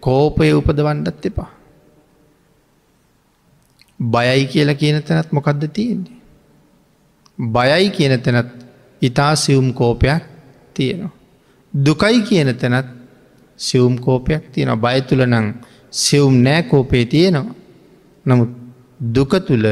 කෝපය 0.00 0.52
උපදවන්නත් 0.52 1.26
එපා. 1.26 1.59
බයයි 4.00 4.46
කියලා 4.46 4.74
කියන 4.74 5.02
තැනත් 5.02 5.32
මොකක්ද 5.32 5.62
තියෙන්නේ. 5.68 6.18
බයයි 7.38 7.90
කියන 7.90 8.20
තැනත් 8.20 8.50
ඉතා 9.02 9.36
සියුම් 9.36 9.72
කෝපයක් 9.72 10.22
තියෙනවා. 10.74 11.12
දුකයි 11.74 12.20
කියන 12.22 12.54
තැනත් 12.54 12.86
සියුම් 13.58 13.98
කෝපයක් 13.98 14.52
තියෙන 14.52 14.78
බය 14.78 15.00
තුළ 15.02 15.24
නං 15.26 15.46
සියුම් 15.92 16.34
නෑ 16.42 16.62
කෝපේ 16.64 17.04
තියෙනවා. 17.06 17.54
නමුත් 18.26 18.50
දුක 19.14 19.32
තුළ 19.40 19.66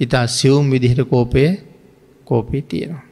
ඉතා 0.00 0.26
සියුම් 0.28 0.70
විදිහට 0.70 1.08
කෝපය 1.08 1.42
කෝපී 2.24 2.62
තියෙනවා. 2.62 3.04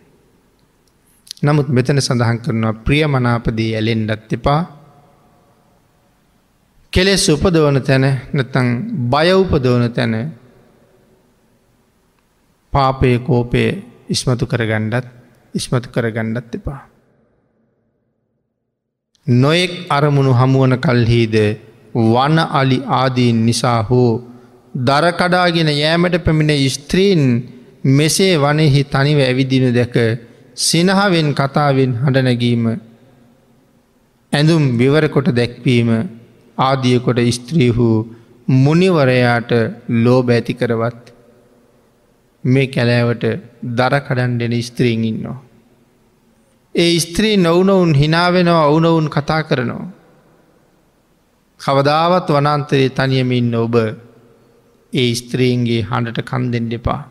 නමුත් 1.42 1.68
මෙතන 1.68 2.00
සඳහන් 2.00 2.38
කරනවා 2.38 2.72
ප්‍රියමනාපදී 2.84 3.74
ඇලෙන්ඩත් 3.74 4.32
එපා 4.32 4.60
කෙලෙස් 6.92 7.28
උපදවන 7.28 7.78
තැන 7.82 8.06
නැතං 8.32 8.68
බය 9.10 9.28
උපදවන 9.34 9.84
තැන 9.92 10.14
පාපය 12.76 13.12
කෝපය 13.20 13.64
ඉස්මතු 14.08 14.44
කරගණ්ඩත් 14.46 15.06
ඉස්මතු 15.54 15.88
කරගණ්ඩත් 15.88 16.56
එපා. 16.58 16.80
නොයෙක් 19.26 19.72
අරමුණු 19.90 20.32
හමුවන 20.32 20.74
කල්හිද 20.78 21.36
වන 22.04 22.38
අලි 22.52 22.78
ආදීන් 22.94 23.38
නිසා 23.46 23.80
හෝ 23.82 24.10
දරකඩාගෙන 24.74 25.70
යෑමට 25.74 26.16
පැමිණ 26.24 26.52
ස්ත්‍රීන් 26.68 27.22
මෙසේ 27.92 28.34
වනෙහි 28.36 28.82
තනිව 28.86 29.18
ඇවිදිනු 29.20 29.70
දැක 29.72 29.96
සිනහවෙන් 30.58 31.30
කතාවෙන් 31.34 31.92
හඬනැගීම 32.02 32.64
ඇඳුම් 34.32 34.64
විවරකොට 34.78 35.28
දැක්වීම 35.32 35.90
ආදියකොට 36.58 37.20
ස්ත්‍රීහු 37.30 37.88
මුනිවරයාට 38.56 39.50
ලෝබ 40.04 40.26
ඇති 40.30 40.54
කරවත් 40.54 41.15
මේ 42.46 42.66
කැලෑවට 42.68 43.24
දරකඩන්ඩෙන 43.76 44.54
ස්ත්‍රීන් 44.62 45.04
ඉන්නවා. 45.04 45.38
ඒ 46.74 46.98
ස්ත්‍රී 46.98 47.36
නොවනවුන් 47.38 47.92
හිනාවෙනවා 47.94 48.66
ඔවුනවුන් 48.66 49.06
කතා 49.10 49.42
කරනවා. 49.42 49.86
කවදාවත් 51.60 52.28
වනන්තරයේ 52.28 52.90
තනියමින් 52.90 53.54
ඔබ 53.54 53.74
ඒ 54.92 55.10
ස්ත්‍රීන්ගේ 55.14 55.82
හඬට 55.82 56.20
කන් 56.22 56.44
දෙෙන් 56.52 56.66
දෙපා. 56.70 57.02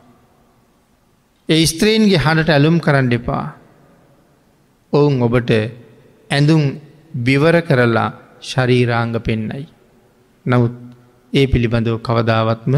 ඒ 1.50 1.64
ස්ත්‍රීන්ගේ 1.66 2.18
හඬට 2.18 2.50
ඇලුම් 2.50 2.78
කරන්න 2.80 3.12
එපා. 3.12 3.46
ඔවුන් 4.94 5.22
ඔබට 5.22 5.52
ඇඳුම් 6.30 6.64
බිවර 7.20 7.58
කරලා 7.62 8.10
ශරීරාංග 8.42 9.16
පෙන්නයි. 9.20 9.66
නමුත් 10.46 10.76
ඒ 11.34 11.48
පිළිබඳව 11.48 11.98
කවදාවත්ම 12.00 12.74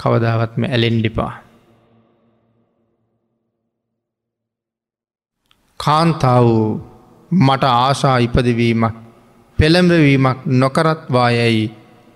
කවදාවත්ම 0.00 0.62
ඇලෙන්ඩිපා. 0.66 1.32
කාන්තාව 5.80 6.48
මට 7.30 7.64
ආශා 7.74 8.16
ඉපදවීමක් 8.18 8.96
පෙළඹවීමක් 9.58 10.38
නොකරත්වායැයි 10.54 11.64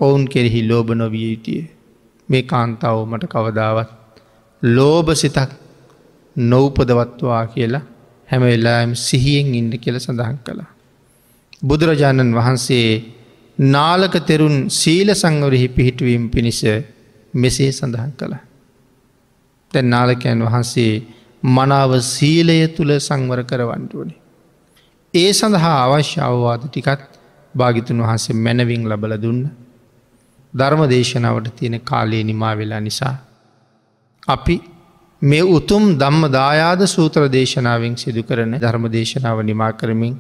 ඔවුන් 0.01 0.23
කෙරෙහි 0.27 0.61
ලෝබ 0.69 0.89
නොවිය 0.93 1.27
යුතුය. 1.31 1.63
මේ 2.29 2.43
කාන්තාව 2.45 2.99
මට 3.07 3.25
කවදාවත් 3.27 3.91
ලෝභ 4.63 5.11
සිතක් 5.15 5.51
නොවපදවත්වා 6.37 7.43
කියලා 7.47 7.85
හැම 8.29 8.43
වෙලාම් 8.43 8.91
සිහියෙන් 8.99 9.55
ඉන්න 9.55 9.73
කියල 9.79 9.99
සඳහන් 9.99 10.39
කළා. 10.39 10.71
බුදුරජාණන් 11.63 12.35
වහන්සේ 12.35 12.89
නාලක 13.59 14.15
තෙරුන් 14.27 14.57
සීල 14.71 15.09
සංවරෙහි 15.15 15.69
පිහිටුවීම 15.69 16.25
පිණිස 16.31 16.61
මෙසේ 17.35 17.71
සඳහන් 17.73 18.13
කළ. 18.13 18.35
තැන් 19.73 19.87
නාලකයන් 19.87 20.41
වහන්සේ 20.43 20.93
මනාව 21.45 21.93
සීලය 22.01 22.59
තුළ 22.69 22.93
සංවර 22.99 23.43
කරවන්ටුවනේ. 23.43 24.21
ඒ 25.15 25.33
සඳහා 25.33 25.77
අවශ්‍ය 25.85 26.21
අවවාද 26.21 26.63
ටිකත් 26.67 27.03
භාගිතුන් 27.55 28.03
වහන්සේ 28.03 28.37
මැනවින් 28.37 28.89
ලබල 28.89 29.15
දුන්න 29.17 29.43
ධර්ම 30.55 30.83
දේශනාවට 30.89 31.57
තියෙන 31.57 31.81
කාලයේ 31.81 32.25
නිමා 32.25 32.55
වෙලා 32.57 32.81
නිසා. 32.81 33.17
අපි 34.29 34.57
මේ 35.23 35.43
උතුම් 35.43 35.85
දම්ම 35.99 36.25
දායාද 36.31 36.83
සූත්‍ර 36.87 37.29
දේශනාවෙන් 37.29 37.95
සිදු 37.97 38.23
කරන 38.23 38.55
ධර්ම 38.59 38.87
දේශනාව 38.89 39.39
නිමා 39.43 39.73
කරමින් 39.73 40.15